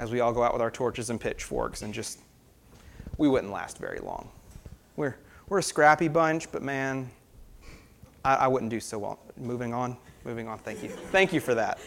as 0.00 0.10
we 0.10 0.18
all 0.18 0.32
go 0.32 0.42
out 0.42 0.52
with 0.52 0.60
our 0.60 0.70
torches 0.70 1.10
and 1.10 1.20
pitchforks 1.20 1.82
and 1.82 1.94
just, 1.94 2.18
we 3.18 3.28
wouldn't 3.28 3.52
last 3.52 3.78
very 3.78 4.00
long. 4.00 4.28
We're, 4.96 5.14
we're 5.48 5.58
a 5.58 5.62
scrappy 5.62 6.08
bunch, 6.08 6.50
but 6.50 6.62
man, 6.62 7.10
I, 8.24 8.34
I 8.34 8.46
wouldn't 8.48 8.70
do 8.70 8.80
so 8.80 8.98
well. 8.98 9.18
Moving 9.36 9.72
on, 9.72 9.96
moving 10.24 10.48
on. 10.48 10.58
Thank 10.58 10.82
you. 10.82 10.88
Thank 10.88 11.32
you 11.32 11.40
for 11.40 11.54
that. 11.54 11.78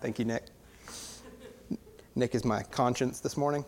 Thank 0.00 0.18
you, 0.18 0.24
Nick. 0.24 0.44
Nick 2.14 2.34
is 2.34 2.44
my 2.44 2.62
conscience 2.62 3.20
this 3.20 3.36
morning. 3.36 3.64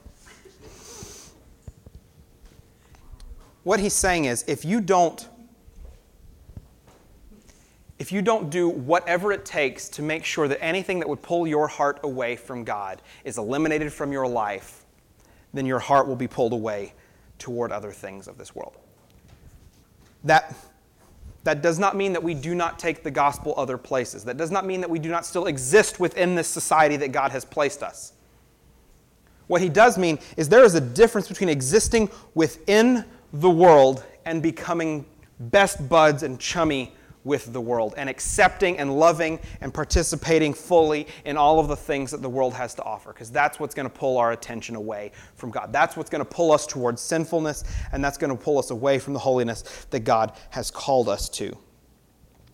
What 3.64 3.80
he's 3.80 3.94
saying 3.94 4.26
is 4.26 4.44
if 4.46 4.64
you 4.64 4.80
don't 4.80 5.28
if 8.06 8.12
you 8.12 8.22
don't 8.22 8.50
do 8.50 8.68
whatever 8.68 9.32
it 9.32 9.44
takes 9.44 9.88
to 9.88 10.00
make 10.00 10.24
sure 10.24 10.46
that 10.46 10.62
anything 10.62 11.00
that 11.00 11.08
would 11.08 11.22
pull 11.22 11.44
your 11.44 11.66
heart 11.66 11.98
away 12.04 12.36
from 12.36 12.62
God 12.62 13.02
is 13.24 13.36
eliminated 13.36 13.92
from 13.92 14.12
your 14.12 14.28
life, 14.28 14.84
then 15.52 15.66
your 15.66 15.80
heart 15.80 16.06
will 16.06 16.14
be 16.14 16.28
pulled 16.28 16.52
away 16.52 16.92
toward 17.40 17.72
other 17.72 17.90
things 17.90 18.28
of 18.28 18.38
this 18.38 18.54
world. 18.54 18.76
That, 20.22 20.54
that 21.42 21.62
does 21.62 21.80
not 21.80 21.96
mean 21.96 22.12
that 22.12 22.22
we 22.22 22.32
do 22.32 22.54
not 22.54 22.78
take 22.78 23.02
the 23.02 23.10
gospel 23.10 23.54
other 23.56 23.76
places. 23.76 24.22
That 24.22 24.36
does 24.36 24.52
not 24.52 24.64
mean 24.64 24.82
that 24.82 24.90
we 24.90 25.00
do 25.00 25.08
not 25.08 25.26
still 25.26 25.46
exist 25.46 25.98
within 25.98 26.36
this 26.36 26.46
society 26.46 26.96
that 26.98 27.10
God 27.10 27.32
has 27.32 27.44
placed 27.44 27.82
us. 27.82 28.12
What 29.48 29.60
he 29.60 29.68
does 29.68 29.98
mean 29.98 30.20
is 30.36 30.48
there 30.48 30.62
is 30.62 30.76
a 30.76 30.80
difference 30.80 31.26
between 31.26 31.48
existing 31.48 32.08
within 32.34 33.04
the 33.32 33.50
world 33.50 34.04
and 34.24 34.40
becoming 34.40 35.06
best 35.40 35.88
buds 35.88 36.22
and 36.22 36.38
chummy 36.38 36.92
with 37.26 37.52
the 37.52 37.60
world 37.60 37.92
and 37.96 38.08
accepting 38.08 38.78
and 38.78 38.98
loving 38.98 39.40
and 39.60 39.74
participating 39.74 40.54
fully 40.54 41.08
in 41.24 41.36
all 41.36 41.58
of 41.58 41.66
the 41.66 41.76
things 41.76 42.12
that 42.12 42.22
the 42.22 42.28
world 42.28 42.54
has 42.54 42.72
to 42.72 42.82
offer 42.84 43.12
because 43.12 43.32
that's 43.32 43.58
what's 43.58 43.74
going 43.74 43.88
to 43.88 43.94
pull 43.94 44.16
our 44.16 44.30
attention 44.30 44.76
away 44.76 45.10
from 45.34 45.50
God. 45.50 45.72
That's 45.72 45.96
what's 45.96 46.08
going 46.08 46.24
to 46.24 46.30
pull 46.30 46.52
us 46.52 46.66
towards 46.66 47.02
sinfulness 47.02 47.64
and 47.92 48.02
that's 48.02 48.16
going 48.16 48.34
to 48.34 48.42
pull 48.42 48.58
us 48.58 48.70
away 48.70 49.00
from 49.00 49.12
the 49.12 49.18
holiness 49.18 49.62
that 49.90 50.00
God 50.00 50.32
has 50.50 50.70
called 50.70 51.08
us 51.08 51.28
to. 51.30 51.54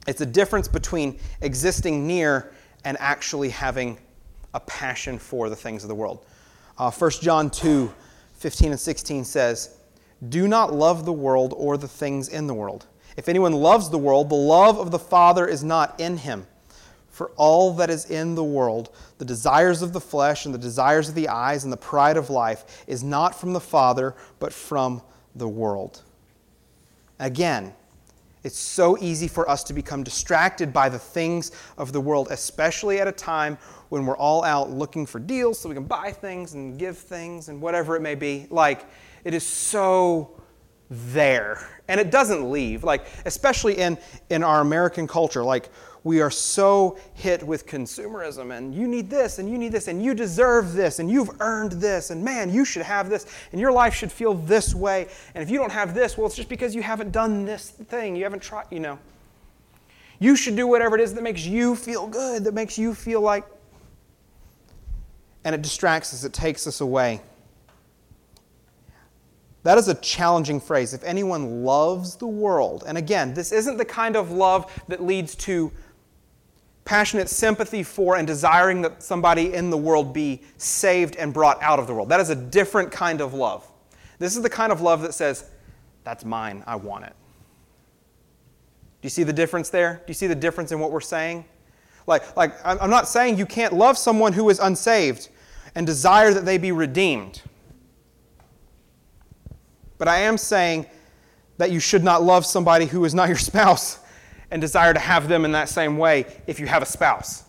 It's 0.08 0.22
a 0.22 0.26
difference 0.26 0.68
between 0.68 1.20
existing 1.42 2.06
near 2.06 2.52
and 2.84 2.96
actually 2.98 3.50
having 3.50 3.98
a 4.54 4.60
passion 4.60 5.18
for 5.18 5.50
the 5.50 5.56
things 5.56 5.84
of 5.84 5.88
the 5.88 5.94
world. 5.94 6.24
Uh, 6.78 6.90
1 6.90 7.10
John 7.20 7.50
2 7.50 7.92
15 8.34 8.72
and 8.72 8.80
16 8.80 9.24
says, 9.24 9.76
Do 10.28 10.48
not 10.48 10.74
love 10.74 11.04
the 11.04 11.12
world 11.12 11.54
or 11.56 11.76
the 11.76 11.86
things 11.86 12.28
in 12.28 12.48
the 12.48 12.54
world. 12.54 12.86
If 13.16 13.28
anyone 13.28 13.52
loves 13.52 13.90
the 13.90 13.98
world, 13.98 14.28
the 14.28 14.34
love 14.34 14.78
of 14.78 14.90
the 14.90 14.98
Father 14.98 15.46
is 15.46 15.62
not 15.62 15.98
in 16.00 16.18
him. 16.18 16.46
For 17.10 17.30
all 17.36 17.74
that 17.74 17.90
is 17.90 18.10
in 18.10 18.34
the 18.34 18.44
world, 18.44 18.90
the 19.18 19.24
desires 19.24 19.82
of 19.82 19.92
the 19.92 20.00
flesh 20.00 20.46
and 20.46 20.54
the 20.54 20.58
desires 20.58 21.10
of 21.10 21.14
the 21.14 21.28
eyes 21.28 21.64
and 21.64 21.72
the 21.72 21.76
pride 21.76 22.16
of 22.16 22.30
life, 22.30 22.84
is 22.86 23.04
not 23.04 23.38
from 23.38 23.52
the 23.52 23.60
Father, 23.60 24.14
but 24.38 24.52
from 24.52 25.02
the 25.34 25.48
world. 25.48 26.02
Again, 27.18 27.74
it's 28.44 28.58
so 28.58 28.98
easy 28.98 29.28
for 29.28 29.48
us 29.48 29.62
to 29.64 29.72
become 29.72 30.02
distracted 30.02 30.72
by 30.72 30.88
the 30.88 30.98
things 30.98 31.52
of 31.78 31.92
the 31.92 32.00
world, 32.00 32.28
especially 32.30 32.98
at 32.98 33.06
a 33.06 33.12
time 33.12 33.56
when 33.88 34.04
we're 34.04 34.16
all 34.16 34.42
out 34.42 34.70
looking 34.70 35.06
for 35.06 35.20
deals 35.20 35.60
so 35.60 35.68
we 35.68 35.74
can 35.74 35.84
buy 35.84 36.10
things 36.10 36.54
and 36.54 36.78
give 36.78 36.98
things 36.98 37.48
and 37.48 37.60
whatever 37.60 37.94
it 37.94 38.00
may 38.00 38.16
be. 38.16 38.46
Like, 38.50 38.86
it 39.22 39.32
is 39.34 39.46
so 39.46 40.41
there. 40.92 41.66
And 41.88 42.00
it 42.00 42.10
doesn't 42.10 42.50
leave. 42.50 42.84
Like, 42.84 43.06
especially 43.24 43.78
in, 43.78 43.98
in 44.30 44.44
our 44.44 44.60
American 44.60 45.06
culture, 45.06 45.42
like, 45.42 45.70
we 46.04 46.20
are 46.20 46.30
so 46.30 46.98
hit 47.14 47.42
with 47.42 47.66
consumerism 47.66 48.56
and 48.56 48.74
you 48.74 48.88
need 48.88 49.08
this 49.08 49.38
and 49.38 49.48
you 49.48 49.56
need 49.56 49.70
this 49.70 49.86
and 49.86 50.04
you 50.04 50.14
deserve 50.14 50.72
this 50.72 50.98
and 50.98 51.08
you've 51.08 51.30
earned 51.40 51.72
this 51.72 52.10
and 52.10 52.24
man, 52.24 52.52
you 52.52 52.64
should 52.64 52.82
have 52.82 53.08
this 53.08 53.26
and 53.52 53.60
your 53.60 53.70
life 53.70 53.94
should 53.94 54.10
feel 54.10 54.34
this 54.34 54.74
way. 54.74 55.06
And 55.34 55.42
if 55.42 55.48
you 55.48 55.58
don't 55.58 55.70
have 55.70 55.94
this, 55.94 56.18
well, 56.18 56.26
it's 56.26 56.34
just 56.34 56.48
because 56.48 56.74
you 56.74 56.82
haven't 56.82 57.12
done 57.12 57.44
this 57.44 57.70
thing. 57.70 58.16
You 58.16 58.24
haven't 58.24 58.42
tried, 58.42 58.66
you 58.70 58.80
know. 58.80 58.98
You 60.18 60.34
should 60.34 60.56
do 60.56 60.66
whatever 60.66 60.96
it 60.96 61.00
is 61.00 61.14
that 61.14 61.22
makes 61.22 61.44
you 61.46 61.76
feel 61.76 62.08
good, 62.08 62.44
that 62.44 62.54
makes 62.54 62.78
you 62.78 62.94
feel 62.94 63.20
like 63.20 63.44
and 65.44 65.54
it 65.54 65.62
distracts 65.62 66.12
us, 66.14 66.24
it 66.24 66.32
takes 66.32 66.66
us 66.66 66.80
away. 66.80 67.20
That 69.62 69.78
is 69.78 69.88
a 69.88 69.94
challenging 69.94 70.60
phrase. 70.60 70.92
If 70.92 71.04
anyone 71.04 71.64
loves 71.64 72.16
the 72.16 72.26
world, 72.26 72.84
and 72.86 72.98
again, 72.98 73.32
this 73.32 73.52
isn't 73.52 73.76
the 73.76 73.84
kind 73.84 74.16
of 74.16 74.30
love 74.30 74.82
that 74.88 75.02
leads 75.02 75.34
to 75.36 75.70
passionate 76.84 77.28
sympathy 77.28 77.82
for 77.82 78.16
and 78.16 78.26
desiring 78.26 78.82
that 78.82 79.02
somebody 79.02 79.54
in 79.54 79.70
the 79.70 79.76
world 79.76 80.12
be 80.12 80.42
saved 80.56 81.14
and 81.16 81.32
brought 81.32 81.62
out 81.62 81.78
of 81.78 81.86
the 81.86 81.94
world. 81.94 82.08
That 82.08 82.18
is 82.18 82.30
a 82.30 82.34
different 82.34 82.90
kind 82.90 83.20
of 83.20 83.34
love. 83.34 83.66
This 84.18 84.36
is 84.36 84.42
the 84.42 84.50
kind 84.50 84.72
of 84.72 84.80
love 84.80 85.02
that 85.02 85.14
says, 85.14 85.48
That's 86.02 86.24
mine, 86.24 86.64
I 86.66 86.76
want 86.76 87.04
it. 87.04 87.14
Do 89.00 89.06
you 89.06 89.10
see 89.10 89.22
the 89.22 89.32
difference 89.32 89.68
there? 89.68 89.94
Do 89.94 90.10
you 90.10 90.14
see 90.14 90.26
the 90.26 90.34
difference 90.34 90.72
in 90.72 90.80
what 90.80 90.90
we're 90.90 91.00
saying? 91.00 91.44
Like, 92.06 92.36
like 92.36 92.54
I'm 92.64 92.90
not 92.90 93.08
saying 93.08 93.38
you 93.38 93.46
can't 93.46 93.72
love 93.72 93.96
someone 93.96 94.32
who 94.32 94.50
is 94.50 94.58
unsaved 94.58 95.28
and 95.74 95.86
desire 95.86 96.34
that 96.34 96.44
they 96.44 96.58
be 96.58 96.72
redeemed. 96.72 97.42
But 100.02 100.08
I 100.08 100.22
am 100.22 100.36
saying 100.36 100.86
that 101.58 101.70
you 101.70 101.78
should 101.78 102.02
not 102.02 102.24
love 102.24 102.44
somebody 102.44 102.86
who 102.86 103.04
is 103.04 103.14
not 103.14 103.28
your 103.28 103.38
spouse 103.50 104.00
and 104.50 104.60
desire 104.60 104.92
to 104.92 104.98
have 104.98 105.28
them 105.28 105.44
in 105.44 105.52
that 105.52 105.68
same 105.68 105.96
way 105.96 106.26
if 106.48 106.58
you 106.58 106.66
have 106.66 106.82
a 106.82 106.86
spouse. 106.86 107.44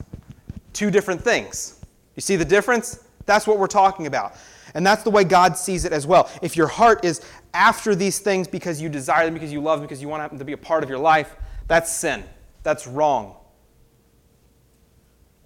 Two 0.71 0.91
different 0.91 1.23
things. 1.23 1.83
You 2.15 2.21
see 2.21 2.35
the 2.35 2.45
difference? 2.45 3.05
That's 3.25 3.47
what 3.47 3.57
we're 3.57 3.65
talking 3.65 4.05
about. 4.05 4.35
And 4.75 4.85
that's 4.85 5.01
the 5.01 5.09
way 5.09 5.23
God 5.23 5.57
sees 5.57 5.83
it 5.83 5.93
as 5.93 6.05
well. 6.05 6.29
If 6.43 6.55
your 6.55 6.67
heart 6.67 7.03
is 7.03 7.21
after 7.55 7.95
these 7.95 8.19
things 8.19 8.47
because 8.47 8.79
you 8.79 8.87
desire 8.87 9.25
them, 9.25 9.33
because 9.33 9.51
you 9.51 9.59
love 9.59 9.79
them, 9.79 9.87
because 9.87 9.99
you 9.99 10.07
want 10.07 10.29
them 10.29 10.37
to 10.37 10.45
be 10.45 10.53
a 10.53 10.57
part 10.57 10.83
of 10.83 10.91
your 10.91 10.99
life, 10.99 11.35
that's 11.67 11.91
sin. 11.91 12.23
That's 12.61 12.85
wrong. 12.85 13.35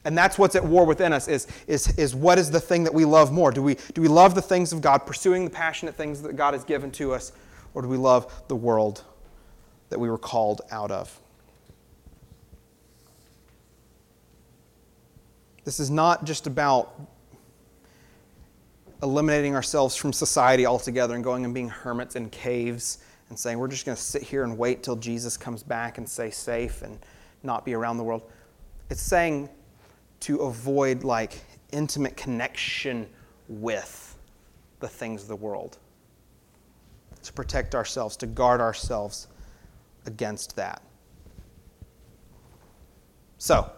And 0.08 0.18
that's 0.18 0.40
what's 0.40 0.56
at 0.56 0.64
war 0.64 0.86
within 0.86 1.12
us 1.12 1.28
is, 1.28 1.48
is, 1.68 1.90
is 1.98 2.16
what 2.16 2.40
is 2.40 2.50
the 2.50 2.62
thing 2.62 2.86
that 2.86 2.94
we 2.94 3.04
love 3.04 3.34
more? 3.34 3.52
Do 3.52 3.62
we, 3.62 3.76
do 3.94 4.02
we 4.02 4.08
love 4.08 4.36
the 4.36 4.42
things 4.42 4.72
of 4.72 4.80
God, 4.80 5.00
pursuing 5.00 5.44
the 5.44 5.50
passionate 5.50 5.96
things 5.96 6.22
that 6.22 6.38
God 6.38 6.54
has 6.54 6.64
given 6.64 6.92
to 6.92 7.14
us, 7.14 7.34
or 7.74 7.82
do 7.82 7.90
we 7.90 7.98
love 7.98 8.44
the 8.48 8.56
world 8.56 9.04
that 9.90 10.00
we 10.00 10.10
were 10.10 10.18
called 10.18 10.62
out 10.72 10.92
of? 10.92 11.20
This 15.66 15.78
is 15.78 15.90
not 15.90 16.24
just 16.24 16.48
about 16.48 16.98
eliminating 19.04 19.56
ourselves 19.56 19.98
from 19.98 20.14
society 20.14 20.66
altogether 20.66 21.16
and 21.16 21.24
going 21.24 21.44
and 21.44 21.54
being 21.54 21.68
hermits 21.68 22.16
in 22.16 22.30
caves 22.30 23.00
and 23.28 23.38
saying 23.38 23.60
we're 23.60 23.68
just 23.68 23.86
going 23.86 23.98
to 23.98 24.02
sit 24.02 24.22
here 24.22 24.46
and 24.46 24.58
wait 24.58 24.84
till 24.84 24.96
Jesus 24.96 25.36
comes 25.36 25.64
back 25.64 25.98
and 25.98 26.08
stay 26.08 26.32
safe 26.32 26.82
and 26.82 26.98
not 27.44 27.66
be 27.66 27.74
around 27.74 27.98
the 27.98 28.06
world. 28.06 28.22
It's 28.90 29.02
saying 29.02 29.50
to 30.22 30.38
avoid 30.40 31.04
like 31.04 31.42
intimate 31.72 32.18
connection 32.18 33.08
with 33.48 34.18
the 34.80 34.88
things 34.88 35.24
of 35.24 35.28
the 35.28 35.36
world, 35.36 35.78
to 37.24 37.34
protect 37.34 37.76
ourselves, 37.76 38.16
to 38.18 38.28
guard 38.28 38.62
ourselves 38.62 39.28
against 40.06 40.56
that. 40.56 40.82
So, 43.38 43.70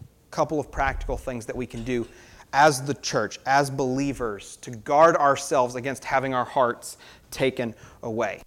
a 0.00 0.30
couple 0.30 0.58
of 0.58 0.70
practical 0.70 1.16
things 1.16 1.46
that 1.46 1.56
we 1.56 1.66
can 1.66 1.84
do 1.84 2.06
as 2.52 2.82
the 2.82 2.94
church, 2.94 3.38
as 3.46 3.70
believers, 3.70 4.56
to 4.62 4.70
guard 4.70 5.16
ourselves 5.16 5.74
against 5.74 6.04
having 6.04 6.34
our 6.34 6.44
hearts 6.44 6.98
taken 7.30 7.74
away. 8.02 8.42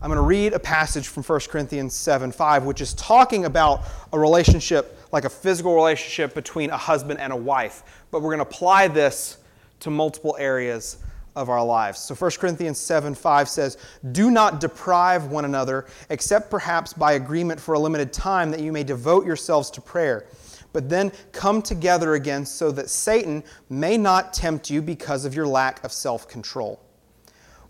I'm 0.00 0.08
going 0.08 0.16
to 0.16 0.22
read 0.22 0.52
a 0.52 0.60
passage 0.60 1.08
from 1.08 1.24
1 1.24 1.40
Corinthians 1.48 1.94
7 1.94 2.30
5, 2.30 2.64
which 2.64 2.80
is 2.80 2.94
talking 2.94 3.46
about 3.46 3.82
a 4.12 4.18
relationship, 4.18 4.97
like 5.12 5.24
a 5.24 5.30
physical 5.30 5.74
relationship 5.74 6.34
between 6.34 6.70
a 6.70 6.76
husband 6.76 7.20
and 7.20 7.32
a 7.32 7.36
wife. 7.36 8.04
But 8.10 8.22
we're 8.22 8.36
going 8.36 8.44
to 8.44 8.50
apply 8.50 8.88
this 8.88 9.38
to 9.80 9.90
multiple 9.90 10.36
areas 10.38 10.98
of 11.36 11.48
our 11.48 11.64
lives. 11.64 12.00
So 12.00 12.14
1 12.14 12.32
Corinthians 12.32 12.78
7 12.78 13.14
5 13.14 13.48
says, 13.48 13.78
Do 14.12 14.30
not 14.30 14.60
deprive 14.60 15.26
one 15.26 15.44
another, 15.44 15.86
except 16.10 16.50
perhaps 16.50 16.92
by 16.92 17.12
agreement 17.12 17.60
for 17.60 17.74
a 17.74 17.78
limited 17.78 18.12
time, 18.12 18.50
that 18.50 18.60
you 18.60 18.72
may 18.72 18.82
devote 18.82 19.24
yourselves 19.24 19.70
to 19.72 19.80
prayer. 19.80 20.26
But 20.72 20.88
then 20.88 21.12
come 21.32 21.62
together 21.62 22.14
again 22.14 22.44
so 22.44 22.70
that 22.72 22.90
Satan 22.90 23.42
may 23.70 23.96
not 23.96 24.32
tempt 24.32 24.68
you 24.68 24.82
because 24.82 25.24
of 25.24 25.34
your 25.34 25.46
lack 25.46 25.82
of 25.84 25.92
self 25.92 26.28
control. 26.28 26.80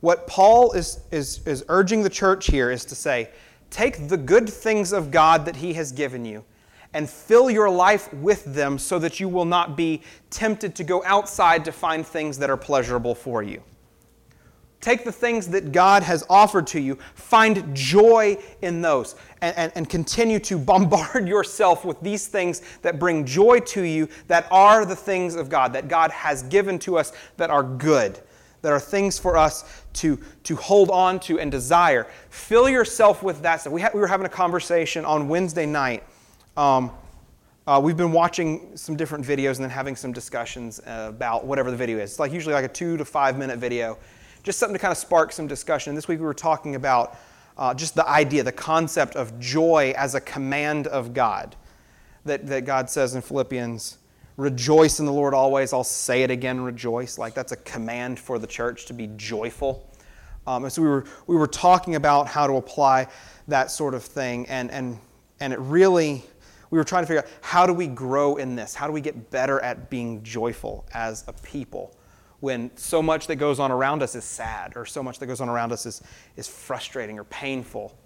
What 0.00 0.26
Paul 0.26 0.72
is, 0.72 1.00
is, 1.10 1.46
is 1.46 1.64
urging 1.68 2.02
the 2.02 2.10
church 2.10 2.46
here 2.46 2.70
is 2.70 2.84
to 2.86 2.94
say, 2.94 3.30
take 3.70 4.08
the 4.08 4.16
good 4.16 4.48
things 4.48 4.92
of 4.92 5.10
God 5.10 5.44
that 5.44 5.56
he 5.56 5.74
has 5.74 5.92
given 5.92 6.24
you 6.24 6.44
and 6.94 7.08
fill 7.08 7.50
your 7.50 7.68
life 7.68 8.12
with 8.14 8.44
them 8.44 8.78
so 8.78 8.98
that 8.98 9.20
you 9.20 9.28
will 9.28 9.44
not 9.44 9.76
be 9.76 10.02
tempted 10.30 10.74
to 10.76 10.84
go 10.84 11.02
outside 11.04 11.64
to 11.64 11.72
find 11.72 12.06
things 12.06 12.38
that 12.38 12.50
are 12.50 12.56
pleasurable 12.56 13.14
for 13.14 13.42
you. 13.42 13.62
Take 14.80 15.04
the 15.04 15.12
things 15.12 15.48
that 15.48 15.72
God 15.72 16.04
has 16.04 16.24
offered 16.30 16.68
to 16.68 16.80
you, 16.80 16.98
find 17.14 17.74
joy 17.74 18.38
in 18.62 18.80
those, 18.80 19.16
and, 19.42 19.56
and, 19.56 19.72
and, 19.74 19.88
continue 19.88 20.38
to 20.40 20.56
bombard 20.58 21.26
yourself 21.26 21.84
with 21.84 22.00
these 22.00 22.28
things 22.28 22.62
that 22.82 22.98
bring 22.98 23.24
joy 23.24 23.58
to 23.60 23.82
you, 23.82 24.08
that 24.28 24.46
are 24.52 24.84
the 24.86 24.94
things 24.94 25.34
of 25.34 25.48
God, 25.48 25.72
that 25.72 25.88
God 25.88 26.12
has 26.12 26.44
given 26.44 26.78
to 26.80 26.96
us 26.96 27.12
that 27.38 27.50
are 27.50 27.64
good, 27.64 28.20
that 28.62 28.72
are 28.72 28.78
things 28.78 29.18
for 29.18 29.36
us 29.36 29.82
to, 29.94 30.16
to 30.44 30.54
hold 30.54 30.90
on 30.90 31.18
to 31.20 31.40
and 31.40 31.50
desire. 31.50 32.06
Fill 32.30 32.68
yourself 32.68 33.24
with 33.24 33.42
that 33.42 33.60
stuff. 33.60 33.72
We, 33.72 33.80
ha- 33.80 33.90
we 33.92 34.00
were 34.00 34.06
having 34.06 34.26
a 34.26 34.30
conversation 34.30 35.04
on 35.04 35.28
Wednesday 35.28 35.66
night. 35.66 36.04
Um, 36.58 36.90
uh, 37.68 37.80
we've 37.80 37.96
been 37.96 38.10
watching 38.10 38.76
some 38.76 38.96
different 38.96 39.24
videos 39.24 39.56
and 39.56 39.62
then 39.62 39.70
having 39.70 39.94
some 39.94 40.10
discussions 40.10 40.80
about 40.84 41.46
whatever 41.46 41.70
the 41.70 41.76
video 41.76 41.98
is. 41.98 42.10
It's 42.10 42.18
like 42.18 42.32
usually 42.32 42.52
like 42.52 42.64
a 42.64 42.68
two 42.68 42.96
to 42.96 43.04
five 43.04 43.38
minute 43.38 43.60
video 43.60 43.96
just 44.42 44.58
something 44.58 44.74
to 44.74 44.80
kind 44.80 44.90
of 44.90 44.98
spark 44.98 45.30
some 45.30 45.46
discussion. 45.46 45.94
This 45.94 46.08
week 46.08 46.18
we 46.18 46.24
were 46.24 46.34
talking 46.34 46.74
about 46.74 47.16
uh, 47.56 47.74
just 47.74 47.94
the 47.94 48.04
idea, 48.08 48.42
the 48.42 48.50
concept 48.50 49.14
of 49.14 49.38
joy 49.38 49.94
as 49.96 50.16
a 50.16 50.20
command 50.20 50.88
of 50.88 51.14
God. 51.14 51.54
That, 52.24 52.44
that 52.48 52.64
God 52.64 52.90
says 52.90 53.14
in 53.14 53.22
Philippians, 53.22 53.98
rejoice 54.36 54.98
in 54.98 55.06
the 55.06 55.12
Lord 55.12 55.34
always. 55.34 55.72
I'll 55.72 55.84
say 55.84 56.24
it 56.24 56.30
again, 56.32 56.60
rejoice. 56.60 57.18
Like 57.18 57.34
that's 57.34 57.52
a 57.52 57.56
command 57.56 58.18
for 58.18 58.40
the 58.40 58.48
church 58.48 58.86
to 58.86 58.94
be 58.94 59.10
joyful. 59.16 59.88
Um, 60.44 60.64
and 60.64 60.72
so 60.72 60.82
we 60.82 60.88
were, 60.88 61.04
we 61.28 61.36
were 61.36 61.46
talking 61.46 61.94
about 61.94 62.26
how 62.26 62.48
to 62.48 62.54
apply 62.54 63.06
that 63.46 63.70
sort 63.70 63.94
of 63.94 64.02
thing. 64.02 64.46
And, 64.48 64.72
and, 64.72 64.98
and 65.38 65.52
it 65.52 65.60
really, 65.60 66.24
we 66.70 66.78
were 66.78 66.84
trying 66.84 67.02
to 67.02 67.06
figure 67.06 67.22
out 67.22 67.28
how 67.40 67.66
do 67.66 67.72
we 67.72 67.86
grow 67.86 68.36
in 68.36 68.56
this? 68.56 68.74
How 68.74 68.86
do 68.86 68.92
we 68.92 69.00
get 69.00 69.30
better 69.30 69.60
at 69.60 69.90
being 69.90 70.22
joyful 70.22 70.86
as 70.92 71.24
a 71.26 71.32
people? 71.32 71.94
when 72.40 72.70
so 72.76 73.02
much 73.02 73.26
that 73.26 73.36
goes 73.36 73.58
on 73.58 73.72
around 73.72 74.02
us 74.02 74.14
is 74.14 74.24
sad 74.24 74.72
or 74.76 74.86
so 74.86 75.02
much 75.02 75.18
that 75.18 75.26
goes 75.26 75.40
on 75.40 75.48
around 75.48 75.72
us 75.72 75.86
is, 75.86 76.02
is 76.36 76.46
frustrating 76.46 77.18
or 77.18 77.24
painful. 77.24 77.98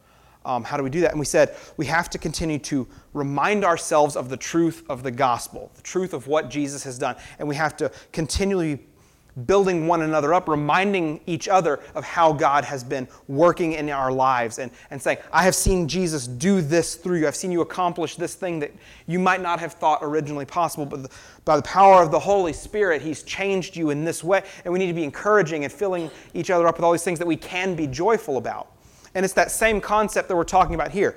Um, 0.44 0.64
how 0.64 0.76
do 0.76 0.82
we 0.82 0.90
do 0.90 1.00
that? 1.02 1.10
And 1.10 1.20
we 1.20 1.26
said 1.26 1.54
we 1.76 1.86
have 1.86 2.10
to 2.10 2.18
continue 2.18 2.58
to 2.60 2.88
remind 3.12 3.64
ourselves 3.64 4.16
of 4.16 4.28
the 4.28 4.36
truth 4.36 4.84
of 4.88 5.02
the 5.02 5.10
gospel, 5.10 5.70
the 5.76 5.82
truth 5.82 6.14
of 6.14 6.26
what 6.26 6.50
Jesus 6.50 6.82
has 6.84 6.98
done. 6.98 7.16
And 7.38 7.46
we 7.46 7.54
have 7.56 7.76
to 7.76 7.92
continually 8.10 8.86
building 9.46 9.86
one 9.86 10.02
another 10.02 10.34
up, 10.34 10.48
reminding 10.48 11.20
each 11.26 11.48
other 11.48 11.80
of 11.94 12.04
how 12.04 12.32
God 12.32 12.64
has 12.64 12.84
been 12.84 13.08
working 13.28 13.72
in 13.72 13.88
our 13.90 14.12
lives 14.12 14.58
and, 14.58 14.70
and 14.90 15.00
saying, 15.00 15.18
I 15.32 15.42
have 15.44 15.54
seen 15.54 15.88
Jesus 15.88 16.26
do 16.26 16.60
this 16.60 16.94
through 16.96 17.20
you. 17.20 17.26
I've 17.26 17.36
seen 17.36 17.52
you 17.52 17.62
accomplish 17.62 18.16
this 18.16 18.34
thing 18.34 18.58
that 18.60 18.72
you 19.06 19.18
might 19.18 19.40
not 19.40 19.60
have 19.60 19.72
thought 19.72 20.00
originally 20.02 20.44
possible, 20.44 20.84
but 20.84 21.04
the, 21.04 21.10
by 21.44 21.56
the 21.56 21.62
power 21.62 22.02
of 22.02 22.10
the 22.10 22.20
Holy 22.20 22.52
Spirit, 22.52 23.02
He's 23.02 23.22
changed 23.22 23.76
you 23.76 23.90
in 23.90 24.04
this 24.04 24.22
way. 24.22 24.42
And 24.64 24.72
we 24.72 24.78
need 24.78 24.88
to 24.88 24.94
be 24.94 25.04
encouraging 25.04 25.64
and 25.64 25.72
filling 25.72 26.10
each 26.34 26.50
other 26.50 26.68
up 26.68 26.76
with 26.76 26.84
all 26.84 26.92
these 26.92 27.04
things 27.04 27.18
that 27.18 27.28
we 27.28 27.36
can 27.36 27.74
be 27.74 27.86
joyful 27.86 28.36
about. 28.36 28.72
And 29.14 29.24
it's 29.24 29.34
that 29.34 29.50
same 29.50 29.80
concept 29.80 30.28
that 30.28 30.36
we're 30.36 30.44
talking 30.44 30.74
about 30.74 30.90
here 30.90 31.16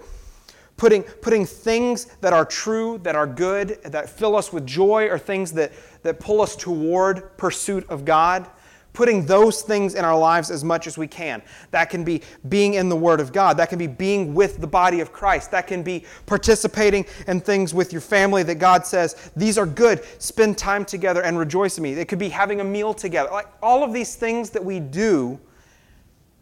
putting, 0.78 1.04
putting 1.04 1.46
things 1.46 2.06
that 2.22 2.34
are 2.34 2.46
true, 2.46 3.00
that 3.00 3.16
are 3.16 3.28
good, 3.28 3.80
that 3.84 4.10
fill 4.10 4.36
us 4.36 4.52
with 4.52 4.66
joy, 4.66 5.08
or 5.08 5.18
things 5.18 5.52
that, 5.54 5.72
that 6.04 6.20
pull 6.20 6.42
us 6.42 6.56
toward 6.56 7.38
pursuit 7.38 7.86
of 7.90 8.06
God, 8.06 8.48
putting 8.92 9.26
those 9.26 9.62
things 9.62 9.94
in 9.94 10.06
our 10.06 10.18
lives 10.18 10.50
as 10.50 10.64
much 10.64 10.88
as 10.88 10.98
we 10.98 11.08
can. 11.08 11.42
That 11.72 11.90
can 11.90 12.04
be 12.04 12.22
being 12.48 12.76
in 12.76 12.88
the 12.88 12.96
Word 12.96 13.20
of 13.20 13.34
God. 13.34 13.58
That 13.58 13.70
can 13.70 13.78
be 13.78 13.88
being 13.88 14.34
with 14.34 14.62
the 14.62 14.68
body 14.68 15.02
of 15.02 15.12
Christ. 15.12 15.52
That 15.52 15.68
can 15.68 15.84
be 15.84 16.06
participating 16.26 17.06
in 17.28 17.42
things 17.42 17.74
with 17.74 17.92
your 17.92 18.02
family 18.02 18.44
that 18.44 18.56
God 18.56 18.86
says, 18.86 19.32
these 19.36 19.58
are 19.58 19.66
good. 19.66 20.04
Spend 20.20 20.58
time 20.58 20.86
together 20.86 21.24
and 21.24 21.38
rejoice 21.38 21.78
in 21.78 21.84
me. 21.84 21.94
It 21.94 22.08
could 22.08 22.20
be 22.20 22.30
having 22.30 22.62
a 22.62 22.64
meal 22.64 22.94
together. 22.94 23.30
Like 23.32 23.48
all 23.62 23.84
of 23.84 23.92
these 23.92 24.16
things 24.16 24.50
that 24.52 24.64
we 24.64 24.80
do 24.80 25.40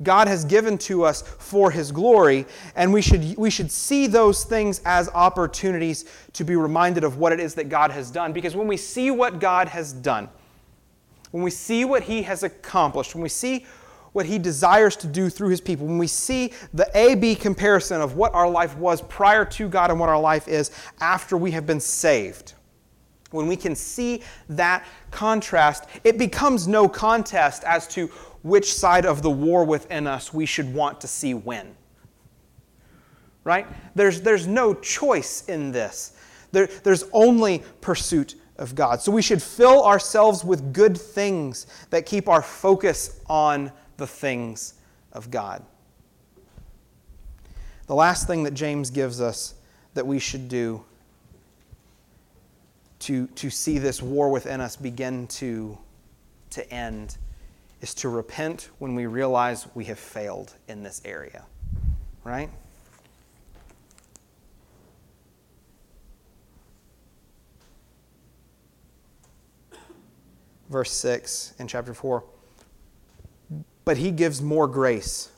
God 0.01 0.27
has 0.27 0.43
given 0.43 0.77
to 0.79 1.03
us 1.03 1.21
for 1.21 1.71
His 1.71 1.91
glory, 1.91 2.45
and 2.75 2.91
we 2.91 3.01
should, 3.01 3.37
we 3.37 3.49
should 3.49 3.71
see 3.71 4.07
those 4.07 4.43
things 4.43 4.81
as 4.85 5.07
opportunities 5.09 6.05
to 6.33 6.43
be 6.43 6.55
reminded 6.55 7.03
of 7.03 7.17
what 7.17 7.31
it 7.31 7.39
is 7.39 7.53
that 7.55 7.69
God 7.69 7.91
has 7.91 8.09
done. 8.09 8.33
Because 8.33 8.55
when 8.55 8.67
we 8.67 8.75
see 8.75 9.11
what 9.11 9.39
God 9.39 9.69
has 9.69 9.93
done, 9.93 10.29
when 11.31 11.43
we 11.43 11.51
see 11.51 11.85
what 11.85 12.03
He 12.03 12.23
has 12.23 12.43
accomplished, 12.43 13.13
when 13.13 13.23
we 13.23 13.29
see 13.29 13.65
what 14.13 14.25
He 14.25 14.37
desires 14.37 14.95
to 14.97 15.07
do 15.07 15.29
through 15.29 15.49
His 15.49 15.61
people, 15.61 15.85
when 15.85 15.97
we 15.97 16.07
see 16.07 16.53
the 16.73 16.89
A 16.95 17.15
B 17.15 17.35
comparison 17.35 18.01
of 18.01 18.15
what 18.15 18.33
our 18.33 18.49
life 18.49 18.75
was 18.77 19.01
prior 19.01 19.45
to 19.45 19.69
God 19.69 19.89
and 19.89 19.99
what 19.99 20.09
our 20.09 20.19
life 20.19 20.47
is 20.47 20.71
after 20.99 21.37
we 21.37 21.51
have 21.51 21.65
been 21.65 21.79
saved, 21.79 22.53
when 23.31 23.47
we 23.47 23.55
can 23.55 23.75
see 23.75 24.21
that 24.49 24.85
contrast, 25.09 25.85
it 26.03 26.19
becomes 26.19 26.67
no 26.67 26.87
contest 26.87 27.63
as 27.63 27.87
to 27.87 28.11
which 28.43 28.73
side 28.73 29.05
of 29.05 29.21
the 29.21 29.29
war 29.29 29.63
within 29.63 30.05
us 30.05 30.33
we 30.33 30.45
should 30.45 30.73
want 30.73 31.01
to 31.01 31.07
see 31.07 31.33
win. 31.33 31.75
Right? 33.43 33.65
There's, 33.95 34.21
there's 34.21 34.47
no 34.47 34.73
choice 34.73 35.47
in 35.47 35.71
this. 35.71 36.15
There, 36.51 36.67
there's 36.83 37.05
only 37.11 37.63
pursuit 37.81 38.35
of 38.57 38.75
God. 38.75 39.01
So 39.01 39.11
we 39.11 39.21
should 39.21 39.41
fill 39.41 39.83
ourselves 39.83 40.43
with 40.43 40.73
good 40.73 40.97
things 40.97 41.67
that 41.89 42.05
keep 42.05 42.29
our 42.29 42.41
focus 42.41 43.19
on 43.27 43.71
the 43.97 44.07
things 44.07 44.75
of 45.11 45.31
God. 45.31 45.65
The 47.87 47.95
last 47.95 48.27
thing 48.27 48.43
that 48.43 48.53
James 48.53 48.89
gives 48.89 49.19
us 49.19 49.55
that 49.93 50.05
we 50.05 50.19
should 50.19 50.47
do 50.47 50.83
to, 52.99 53.27
to 53.27 53.49
see 53.49 53.77
this 53.79 54.01
war 54.01 54.29
within 54.29 54.61
us 54.61 54.75
begin 54.75 55.27
to, 55.27 55.77
to 56.51 56.73
end 56.73 57.17
is 57.83 57.93
to 57.93 58.07
repent 58.07 58.69
when 58.79 58.95
we 58.95 59.05
realize 59.07 59.67
we 59.75 59.83
have 59.83 59.99
failed 59.99 60.53
in 60.69 60.83
this 60.83 61.01
area. 61.03 61.43
Right? 62.23 62.49
Verse 70.69 70.93
6 70.93 71.55
in 71.59 71.67
chapter 71.67 71.93
4. 71.93 72.23
But 73.83 73.97
he 73.97 74.11
gives 74.11 74.41
more 74.41 74.69
grace. 74.69 75.29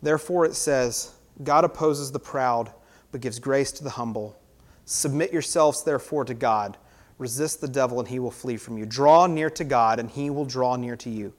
Therefore 0.00 0.44
it 0.44 0.54
says, 0.54 1.16
God 1.42 1.64
opposes 1.64 2.12
the 2.12 2.20
proud, 2.20 2.70
but 3.10 3.20
gives 3.20 3.40
grace 3.40 3.72
to 3.72 3.82
the 3.82 3.90
humble. 3.90 4.38
Submit 4.84 5.32
yourselves, 5.32 5.82
therefore, 5.82 6.24
to 6.26 6.34
God. 6.34 6.76
Resist 7.18 7.60
the 7.60 7.66
devil, 7.66 7.98
and 7.98 8.08
he 8.08 8.20
will 8.20 8.30
flee 8.30 8.56
from 8.56 8.78
you. 8.78 8.86
Draw 8.86 9.26
near 9.26 9.50
to 9.50 9.64
God, 9.64 9.98
and 9.98 10.08
he 10.08 10.30
will 10.30 10.44
draw 10.44 10.76
near 10.76 10.94
to 10.96 11.10
you. 11.10 11.32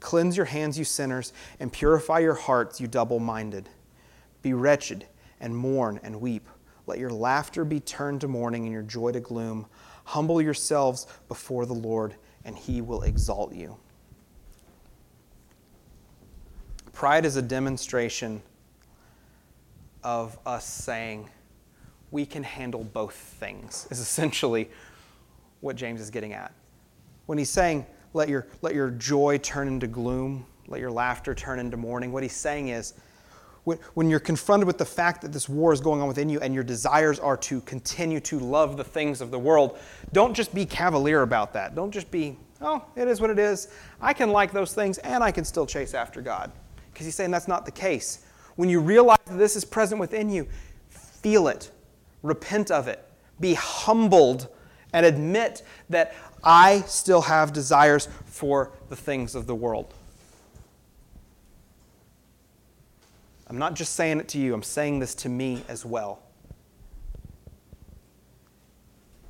Cleanse 0.00 0.36
your 0.36 0.46
hands, 0.46 0.78
you 0.78 0.84
sinners, 0.84 1.32
and 1.60 1.72
purify 1.72 2.18
your 2.18 2.34
hearts, 2.34 2.80
you 2.80 2.86
double 2.86 3.18
minded. 3.18 3.68
Be 4.42 4.54
wretched 4.54 5.06
and 5.40 5.54
mourn 5.54 6.00
and 6.02 6.20
weep. 6.20 6.48
Let 6.86 6.98
your 6.98 7.10
laughter 7.10 7.64
be 7.64 7.80
turned 7.80 8.22
to 8.22 8.28
mourning 8.28 8.64
and 8.64 8.72
your 8.72 8.82
joy 8.82 9.12
to 9.12 9.20
gloom. 9.20 9.66
Humble 10.04 10.40
yourselves 10.42 11.06
before 11.28 11.66
the 11.66 11.74
Lord, 11.74 12.16
and 12.44 12.56
he 12.56 12.80
will 12.80 13.02
exalt 13.02 13.54
you. 13.54 13.76
Pride 16.92 17.24
is 17.24 17.36
a 17.36 17.42
demonstration 17.42 18.42
of 20.02 20.38
us 20.44 20.64
saying, 20.64 21.28
we 22.10 22.26
can 22.26 22.42
handle 22.42 22.82
both 22.82 23.14
things, 23.14 23.86
is 23.90 24.00
essentially 24.00 24.70
what 25.60 25.76
James 25.76 26.00
is 26.00 26.10
getting 26.10 26.32
at. 26.32 26.52
When 27.26 27.38
he's 27.38 27.50
saying, 27.50 27.86
let 28.12 28.28
your, 28.28 28.46
let 28.62 28.74
your 28.74 28.90
joy 28.90 29.38
turn 29.38 29.68
into 29.68 29.86
gloom, 29.86 30.46
let 30.68 30.80
your 30.80 30.90
laughter 30.90 31.34
turn 31.34 31.58
into 31.58 31.76
mourning. 31.76 32.12
What 32.12 32.22
he's 32.22 32.32
saying 32.32 32.68
is, 32.68 32.94
when, 33.64 33.78
when 33.94 34.08
you're 34.08 34.20
confronted 34.20 34.66
with 34.66 34.78
the 34.78 34.84
fact 34.84 35.22
that 35.22 35.32
this 35.32 35.48
war 35.48 35.72
is 35.72 35.80
going 35.80 36.00
on 36.00 36.08
within 36.08 36.28
you 36.28 36.40
and 36.40 36.54
your 36.54 36.64
desires 36.64 37.18
are 37.18 37.36
to 37.38 37.60
continue 37.62 38.20
to 38.20 38.38
love 38.38 38.76
the 38.76 38.84
things 38.84 39.20
of 39.20 39.30
the 39.30 39.38
world, 39.38 39.78
don't 40.12 40.34
just 40.34 40.54
be 40.54 40.64
cavalier 40.64 41.22
about 41.22 41.52
that. 41.52 41.74
Don't 41.74 41.90
just 41.90 42.10
be, 42.10 42.38
oh, 42.60 42.84
it 42.96 43.06
is 43.06 43.20
what 43.20 43.30
it 43.30 43.38
is. 43.38 43.68
I 44.00 44.12
can 44.12 44.30
like 44.30 44.52
those 44.52 44.72
things 44.72 44.98
and 44.98 45.22
I 45.22 45.30
can 45.30 45.44
still 45.44 45.66
chase 45.66 45.94
after 45.94 46.22
God. 46.22 46.50
Because 46.92 47.06
he's 47.06 47.14
saying 47.14 47.30
that's 47.30 47.48
not 47.48 47.64
the 47.64 47.72
case. 47.72 48.24
When 48.56 48.68
you 48.68 48.80
realize 48.80 49.18
that 49.26 49.38
this 49.38 49.56
is 49.56 49.64
present 49.64 50.00
within 50.00 50.30
you, 50.30 50.48
feel 50.88 51.48
it, 51.48 51.70
repent 52.22 52.70
of 52.70 52.88
it, 52.88 53.06
be 53.40 53.54
humbled, 53.54 54.48
and 54.92 55.06
admit 55.06 55.62
that 55.88 56.14
I 56.42 56.82
still 56.82 57.22
have 57.22 57.52
desires 57.52 58.08
for 58.24 58.72
the 58.88 58.96
things 58.96 59.34
of 59.34 59.46
the 59.46 59.54
world. 59.54 59.92
I'm 63.46 63.58
not 63.58 63.74
just 63.74 63.94
saying 63.94 64.20
it 64.20 64.28
to 64.28 64.38
you, 64.38 64.54
I'm 64.54 64.62
saying 64.62 65.00
this 65.00 65.14
to 65.16 65.28
me 65.28 65.64
as 65.68 65.84
well. 65.84 66.22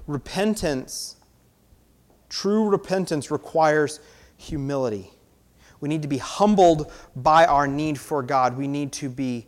Repentance, 0.06 1.16
true 2.28 2.68
repentance, 2.68 3.30
requires 3.30 4.00
humility. 4.36 5.10
We 5.80 5.88
need 5.88 6.02
to 6.02 6.08
be 6.08 6.18
humbled 6.18 6.92
by 7.16 7.46
our 7.46 7.66
need 7.66 7.98
for 7.98 8.22
God. 8.22 8.58
We 8.58 8.68
need 8.68 8.92
to 8.94 9.08
be 9.08 9.46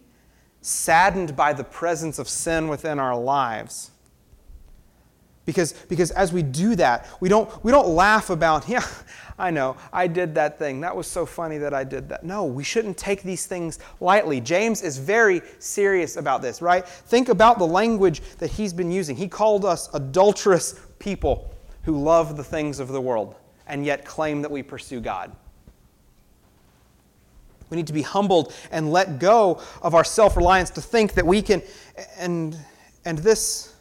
saddened 0.62 1.36
by 1.36 1.52
the 1.52 1.64
presence 1.64 2.18
of 2.18 2.28
sin 2.28 2.68
within 2.68 2.98
our 2.98 3.16
lives 3.16 3.90
Because, 5.44 5.72
because 5.72 6.12
as 6.12 6.32
we 6.32 6.42
do 6.42 6.76
that, 6.76 7.08
we 7.20 7.28
don't, 7.28 7.64
we 7.64 7.72
don't 7.72 7.88
laugh 7.88 8.30
about, 8.30 8.68
yeah, 8.68 8.86
I 9.38 9.50
know, 9.50 9.76
I 9.92 10.06
did 10.06 10.34
that 10.36 10.58
thing. 10.58 10.80
That 10.82 10.94
was 10.94 11.06
so 11.06 11.26
funny 11.26 11.58
that 11.58 11.74
I 11.74 11.84
did 11.84 12.08
that. 12.10 12.24
No, 12.24 12.44
we 12.44 12.62
shouldn't 12.62 12.96
take 12.96 13.22
these 13.22 13.46
things 13.46 13.78
lightly. 14.00 14.40
James 14.40 14.82
is 14.82 14.98
very 14.98 15.42
serious 15.58 16.16
about 16.16 16.42
this, 16.42 16.62
right? 16.62 16.86
Think 16.86 17.28
about 17.28 17.58
the 17.58 17.66
language 17.66 18.20
that 18.38 18.50
he's 18.50 18.72
been 18.72 18.92
using. 18.92 19.16
He 19.16 19.28
called 19.28 19.64
us 19.64 19.92
adulterous 19.94 20.78
people 20.98 21.52
who 21.82 22.00
love 22.00 22.36
the 22.36 22.44
things 22.44 22.78
of 22.78 22.88
the 22.88 23.00
world 23.00 23.34
and 23.66 23.84
yet 23.84 24.04
claim 24.04 24.42
that 24.42 24.50
we 24.50 24.62
pursue 24.62 25.00
God. 25.00 25.32
We 27.70 27.76
need 27.76 27.86
to 27.86 27.92
be 27.92 28.02
humbled 28.02 28.52
and 28.70 28.92
let 28.92 29.18
go 29.18 29.60
of 29.80 29.94
our 29.94 30.04
self 30.04 30.36
reliance 30.36 30.68
to 30.70 30.82
think 30.82 31.14
that 31.14 31.26
we 31.26 31.40
can, 31.40 31.62
and, 32.18 32.56
and 33.06 33.16
this, 33.18 33.71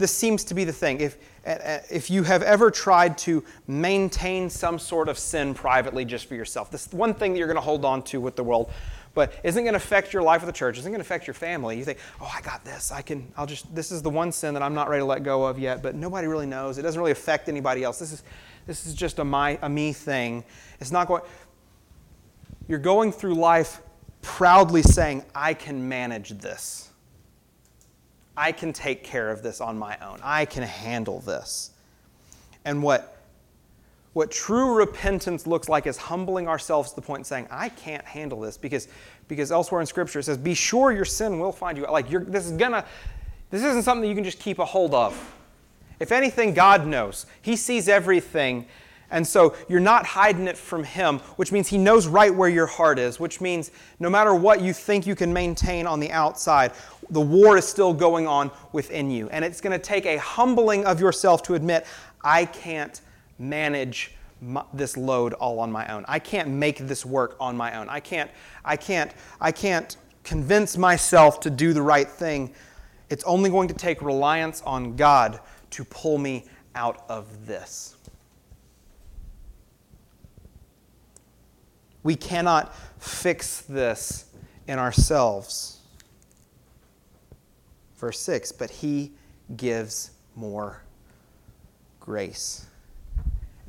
this 0.00 0.12
seems 0.12 0.42
to 0.44 0.54
be 0.54 0.64
the 0.64 0.72
thing. 0.72 1.00
If, 1.00 1.18
uh, 1.46 1.50
uh, 1.50 1.78
if 1.90 2.10
you 2.10 2.24
have 2.24 2.42
ever 2.42 2.70
tried 2.70 3.16
to 3.18 3.44
maintain 3.68 4.50
some 4.50 4.78
sort 4.78 5.08
of 5.08 5.18
sin 5.18 5.54
privately 5.54 6.04
just 6.04 6.26
for 6.26 6.34
yourself, 6.34 6.70
this 6.70 6.92
one 6.92 7.14
thing 7.14 7.32
that 7.32 7.38
you're 7.38 7.46
going 7.46 7.54
to 7.54 7.60
hold 7.60 7.84
on 7.84 8.02
to 8.04 8.20
with 8.20 8.34
the 8.34 8.42
world, 8.42 8.72
but 9.14 9.32
isn't 9.44 9.62
going 9.62 9.74
to 9.74 9.76
affect 9.76 10.12
your 10.12 10.22
life 10.22 10.40
with 10.40 10.46
the 10.46 10.58
church, 10.58 10.78
isn't 10.78 10.90
going 10.90 11.00
to 11.00 11.06
affect 11.06 11.26
your 11.26 11.34
family. 11.34 11.76
You 11.78 11.84
think, 11.84 11.98
oh, 12.20 12.32
I 12.34 12.40
got 12.40 12.64
this. 12.64 12.90
I 12.90 13.02
can, 13.02 13.32
I'll 13.36 13.46
just, 13.46 13.72
this 13.74 13.92
is 13.92 14.02
the 14.02 14.10
one 14.10 14.32
sin 14.32 14.54
that 14.54 14.62
I'm 14.62 14.74
not 14.74 14.88
ready 14.88 15.02
to 15.02 15.06
let 15.06 15.22
go 15.22 15.44
of 15.44 15.58
yet, 15.58 15.82
but 15.82 15.94
nobody 15.94 16.26
really 16.26 16.46
knows. 16.46 16.78
It 16.78 16.82
doesn't 16.82 17.00
really 17.00 17.12
affect 17.12 17.48
anybody 17.48 17.84
else. 17.84 17.98
This 17.98 18.12
is, 18.12 18.22
this 18.66 18.86
is 18.86 18.94
just 18.94 19.18
a, 19.18 19.24
my, 19.24 19.58
a 19.62 19.68
me 19.68 19.92
thing. 19.92 20.44
It's 20.80 20.92
not 20.92 21.08
going, 21.08 21.22
you're 22.68 22.78
going 22.78 23.12
through 23.12 23.34
life 23.34 23.82
proudly 24.22 24.82
saying, 24.82 25.24
I 25.34 25.54
can 25.54 25.88
manage 25.88 26.30
this. 26.30 26.89
I 28.40 28.52
can 28.52 28.72
take 28.72 29.04
care 29.04 29.30
of 29.30 29.42
this 29.42 29.60
on 29.60 29.78
my 29.78 29.98
own. 29.98 30.18
I 30.22 30.46
can 30.46 30.62
handle 30.62 31.20
this. 31.20 31.72
And 32.64 32.82
what, 32.82 33.18
what 34.14 34.30
true 34.30 34.76
repentance 34.76 35.46
looks 35.46 35.68
like 35.68 35.86
is 35.86 35.98
humbling 35.98 36.48
ourselves 36.48 36.88
to 36.90 36.96
the 36.96 37.02
point 37.02 37.20
of 37.20 37.26
saying, 37.26 37.48
I 37.50 37.68
can't 37.68 38.04
handle 38.04 38.40
this 38.40 38.56
because, 38.56 38.88
because 39.28 39.52
elsewhere 39.52 39.82
in 39.82 39.86
Scripture 39.86 40.20
it 40.20 40.22
says, 40.22 40.38
be 40.38 40.54
sure 40.54 40.90
your 40.90 41.04
sin 41.04 41.38
will 41.38 41.52
find 41.52 41.76
you. 41.76 41.84
Like 41.84 42.10
you're, 42.10 42.24
this 42.24 42.46
is 42.46 42.52
gonna, 42.52 42.86
this 43.50 43.62
isn't 43.62 43.82
something 43.82 44.08
you 44.08 44.14
can 44.14 44.24
just 44.24 44.40
keep 44.40 44.58
a 44.58 44.64
hold 44.64 44.94
of. 44.94 45.36
If 45.98 46.10
anything, 46.10 46.54
God 46.54 46.86
knows. 46.86 47.26
He 47.42 47.56
sees 47.56 47.90
everything, 47.90 48.64
and 49.10 49.26
so 49.26 49.54
you're 49.68 49.80
not 49.80 50.06
hiding 50.06 50.46
it 50.46 50.56
from 50.56 50.84
Him, 50.84 51.18
which 51.36 51.52
means 51.52 51.68
He 51.68 51.78
knows 51.78 52.06
right 52.06 52.34
where 52.34 52.48
your 52.48 52.66
heart 52.66 52.98
is, 52.98 53.18
which 53.18 53.40
means 53.40 53.70
no 53.98 54.08
matter 54.08 54.34
what 54.34 54.60
you 54.60 54.72
think 54.72 55.06
you 55.06 55.14
can 55.14 55.32
maintain 55.32 55.86
on 55.86 56.00
the 56.00 56.10
outside, 56.10 56.72
the 57.10 57.20
war 57.20 57.58
is 57.58 57.66
still 57.66 57.92
going 57.92 58.26
on 58.26 58.50
within 58.72 59.10
you. 59.10 59.28
And 59.30 59.44
it's 59.44 59.60
going 59.60 59.78
to 59.78 59.84
take 59.84 60.06
a 60.06 60.18
humbling 60.18 60.84
of 60.84 61.00
yourself 61.00 61.42
to 61.44 61.54
admit, 61.54 61.86
I 62.22 62.44
can't 62.44 63.00
manage 63.38 64.12
my, 64.40 64.64
this 64.72 64.96
load 64.96 65.32
all 65.34 65.58
on 65.58 65.72
my 65.72 65.86
own. 65.92 66.04
I 66.08 66.18
can't 66.18 66.48
make 66.48 66.78
this 66.78 67.04
work 67.04 67.36
on 67.40 67.56
my 67.56 67.78
own. 67.78 67.88
I 67.88 68.00
can't, 68.00 68.30
I 68.64 68.76
can't, 68.76 69.12
I 69.40 69.52
can't 69.52 69.96
convince 70.24 70.76
myself 70.76 71.40
to 71.40 71.50
do 71.50 71.72
the 71.72 71.82
right 71.82 72.08
thing. 72.08 72.54
It's 73.08 73.24
only 73.24 73.50
going 73.50 73.68
to 73.68 73.74
take 73.74 74.02
reliance 74.02 74.62
on 74.62 74.96
God 74.96 75.40
to 75.70 75.84
pull 75.84 76.18
me 76.18 76.46
out 76.74 77.04
of 77.08 77.46
this. 77.46 77.96
We 82.02 82.16
cannot 82.16 82.74
fix 82.98 83.60
this 83.62 84.26
in 84.66 84.78
ourselves. 84.78 85.80
Verse 87.96 88.18
6 88.20 88.52
But 88.52 88.70
he 88.70 89.12
gives 89.56 90.12
more 90.34 90.82
grace. 91.98 92.66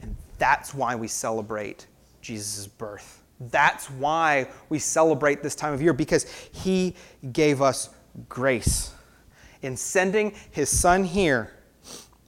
And 0.01 0.15
that's 0.37 0.73
why 0.73 0.95
we 0.95 1.07
celebrate 1.07 1.87
Jesus' 2.21 2.67
birth. 2.67 3.21
That's 3.49 3.89
why 3.89 4.49
we 4.69 4.79
celebrate 4.79 5.41
this 5.41 5.55
time 5.55 5.73
of 5.73 5.81
year, 5.81 5.93
because 5.93 6.25
he 6.51 6.95
gave 7.31 7.61
us 7.61 7.89
grace. 8.29 8.93
In 9.61 9.75
sending 9.75 10.33
his 10.51 10.69
son 10.69 11.03
here, 11.03 11.53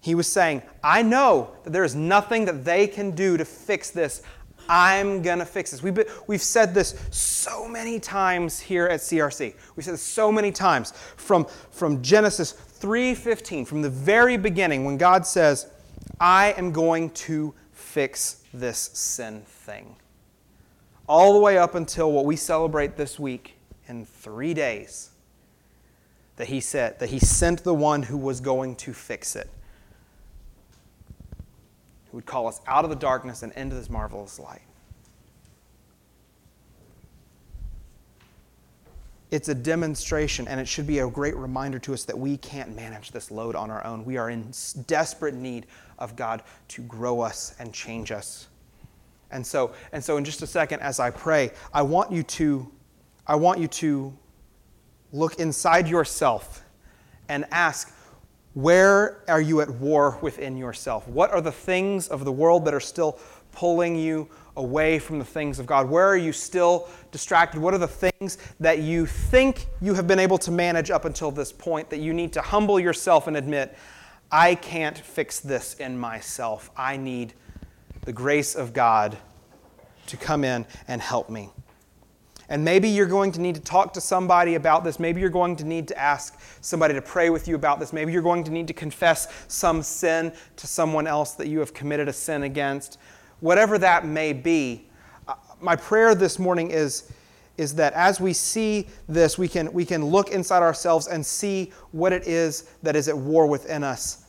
he 0.01 0.15
was 0.15 0.27
saying, 0.27 0.63
I 0.83 1.01
know 1.01 1.55
that 1.63 1.71
there 1.71 1.83
is 1.83 1.95
nothing 1.95 2.45
that 2.45 2.65
they 2.65 2.87
can 2.87 3.11
do 3.11 3.37
to 3.37 3.45
fix 3.45 3.89
this. 3.89 4.21
I'm 4.69 5.21
going 5.21 5.39
to 5.39 5.45
fix 5.45 5.71
this. 5.71 5.83
We've, 5.83 5.93
been, 5.93 6.07
we've 6.27 6.41
said 6.41 6.73
this 6.73 6.95
so 7.11 7.67
many 7.67 7.99
times 7.99 8.59
here 8.59 8.87
at 8.87 8.99
CRC. 8.99 9.53
We've 9.75 9.83
said 9.83 9.95
this 9.95 10.01
so 10.01 10.31
many 10.31 10.51
times 10.51 10.91
from, 11.17 11.45
from 11.71 12.01
Genesis 12.01 12.53
3:15, 12.53 13.67
from 13.67 13.81
the 13.81 13.89
very 13.89 14.37
beginning 14.37 14.85
when 14.85 14.97
God 14.97 15.25
says, 15.25 15.67
I 16.19 16.53
am 16.57 16.71
going 16.71 17.09
to 17.11 17.53
fix 17.71 18.43
this 18.53 18.89
sin 18.93 19.41
thing. 19.41 19.95
All 21.07 21.33
the 21.33 21.39
way 21.39 21.57
up 21.57 21.75
until 21.75 22.11
what 22.11 22.25
we 22.25 22.35
celebrate 22.35 22.95
this 22.95 23.19
week 23.19 23.55
in 23.87 24.05
three 24.05 24.53
days. 24.53 25.09
That 26.37 26.47
he 26.47 26.61
said, 26.61 26.99
that 26.99 27.09
he 27.09 27.19
sent 27.19 27.63
the 27.63 27.73
one 27.73 28.03
who 28.03 28.17
was 28.17 28.39
going 28.39 28.75
to 28.77 28.93
fix 28.93 29.35
it 29.35 29.49
who 32.13 32.17
would 32.17 32.27
call 32.27 32.47
us 32.47 32.61
out 32.67 32.83
of 32.83 32.91
the 32.91 32.95
darkness 32.95 33.41
and 33.41 33.51
into 33.53 33.75
this 33.75 33.89
marvelous 33.89 34.37
light. 34.37 34.61
It's 39.31 39.49
a 39.49 39.55
demonstration, 39.55 40.47
and 40.47 40.59
it 40.59 40.67
should 40.67 40.85
be 40.85 40.99
a 40.99 41.07
great 41.07 41.35
reminder 41.35 41.79
to 41.79 41.93
us 41.95 42.03
that 42.03 42.15
we 42.15 42.37
can't 42.37 42.75
manage 42.75 43.09
this 43.09 43.31
load 43.31 43.55
on 43.55 43.71
our 43.71 43.83
own. 43.83 44.05
We 44.05 44.17
are 44.17 44.29
in 44.29 44.53
desperate 44.85 45.33
need 45.33 45.65
of 45.97 46.15
God 46.15 46.43
to 46.67 46.83
grow 46.83 47.19
us 47.19 47.55
and 47.57 47.73
change 47.73 48.11
us. 48.11 48.47
And 49.31 49.43
so, 49.43 49.73
and 49.91 50.03
so 50.03 50.17
in 50.17 50.23
just 50.23 50.43
a 50.43 50.47
second, 50.47 50.81
as 50.81 50.99
I 50.99 51.09
pray, 51.09 51.49
I 51.73 51.81
want 51.81 52.11
you 52.11 52.21
to, 52.21 52.71
I 53.25 53.37
want 53.37 53.59
you 53.59 53.67
to 53.69 54.15
look 55.11 55.39
inside 55.39 55.87
yourself 55.87 56.63
and 57.27 57.45
ask, 57.49 57.91
where 58.53 59.23
are 59.27 59.41
you 59.41 59.61
at 59.61 59.69
war 59.69 60.17
within 60.21 60.57
yourself? 60.57 61.07
What 61.07 61.31
are 61.31 61.41
the 61.41 61.51
things 61.51 62.07
of 62.07 62.23
the 62.23 62.31
world 62.31 62.65
that 62.65 62.73
are 62.73 62.79
still 62.79 63.19
pulling 63.51 63.95
you 63.95 64.29
away 64.55 64.99
from 64.99 65.17
the 65.17 65.25
things 65.25 65.57
of 65.57 65.65
God? 65.65 65.89
Where 65.89 66.07
are 66.07 66.17
you 66.17 66.31
still 66.31 66.87
distracted? 67.11 67.59
What 67.59 67.73
are 67.73 67.79
the 67.79 67.87
things 67.87 68.37
that 68.59 68.79
you 68.79 69.05
think 69.07 69.65
you 69.81 69.95
have 69.95 70.07
been 70.07 70.19
able 70.19 70.37
to 70.39 70.51
manage 70.51 70.91
up 70.91 71.05
until 71.05 71.31
this 71.31 71.51
point 71.51 71.89
that 71.89 71.99
you 71.99 72.13
need 72.13 72.33
to 72.33 72.41
humble 72.41 72.79
yourself 72.79 73.27
and 73.27 73.35
admit, 73.35 73.75
I 74.31 74.55
can't 74.55 74.97
fix 74.97 75.39
this 75.39 75.75
in 75.75 75.97
myself. 75.97 76.69
I 76.77 76.97
need 76.97 77.33
the 78.01 78.13
grace 78.13 78.55
of 78.55 78.73
God 78.73 79.17
to 80.07 80.17
come 80.17 80.43
in 80.43 80.65
and 80.87 81.01
help 81.01 81.29
me. 81.29 81.49
And 82.49 82.63
maybe 82.63 82.89
you're 82.89 83.05
going 83.05 83.31
to 83.33 83.41
need 83.41 83.55
to 83.55 83.61
talk 83.61 83.93
to 83.93 84.01
somebody 84.01 84.55
about 84.55 84.83
this. 84.83 84.99
Maybe 84.99 85.21
you're 85.21 85.29
going 85.29 85.55
to 85.57 85.63
need 85.63 85.87
to 85.87 85.97
ask 85.97 86.39
somebody 86.61 86.93
to 86.93 87.01
pray 87.01 87.29
with 87.29 87.47
you 87.47 87.55
about 87.55 87.79
this. 87.79 87.93
Maybe 87.93 88.11
you're 88.11 88.21
going 88.21 88.43
to 88.43 88.51
need 88.51 88.67
to 88.67 88.73
confess 88.73 89.27
some 89.47 89.81
sin 89.81 90.33
to 90.57 90.67
someone 90.67 91.07
else 91.07 91.33
that 91.33 91.47
you 91.47 91.59
have 91.59 91.73
committed 91.73 92.07
a 92.07 92.13
sin 92.13 92.43
against. 92.43 92.99
Whatever 93.39 93.77
that 93.79 94.05
may 94.05 94.33
be, 94.33 94.87
uh, 95.27 95.35
my 95.61 95.75
prayer 95.75 96.15
this 96.15 96.37
morning 96.37 96.71
is, 96.71 97.11
is 97.57 97.75
that 97.75 97.93
as 97.93 98.19
we 98.19 98.33
see 98.33 98.87
this, 99.07 99.37
we 99.37 99.47
can, 99.47 99.71
we 99.71 99.85
can 99.85 100.05
look 100.05 100.31
inside 100.31 100.63
ourselves 100.63 101.07
and 101.07 101.25
see 101.25 101.71
what 101.91 102.11
it 102.11 102.27
is 102.27 102.69
that 102.81 102.95
is 102.95 103.07
at 103.07 103.17
war 103.17 103.47
within 103.47 103.83
us 103.83 104.23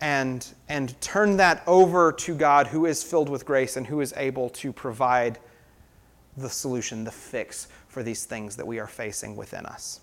and, 0.00 0.54
and 0.68 0.98
turn 1.00 1.36
that 1.36 1.62
over 1.66 2.12
to 2.12 2.34
God 2.34 2.66
who 2.66 2.86
is 2.86 3.02
filled 3.02 3.28
with 3.28 3.44
grace 3.44 3.76
and 3.76 3.86
who 3.86 4.00
is 4.00 4.14
able 4.16 4.48
to 4.50 4.72
provide 4.72 5.38
the 6.36 6.50
solution, 6.50 7.04
the 7.04 7.10
fix 7.10 7.68
for 7.88 8.02
these 8.02 8.24
things 8.24 8.56
that 8.56 8.66
we 8.66 8.78
are 8.78 8.86
facing 8.86 9.36
within 9.36 9.66
us. 9.66 10.00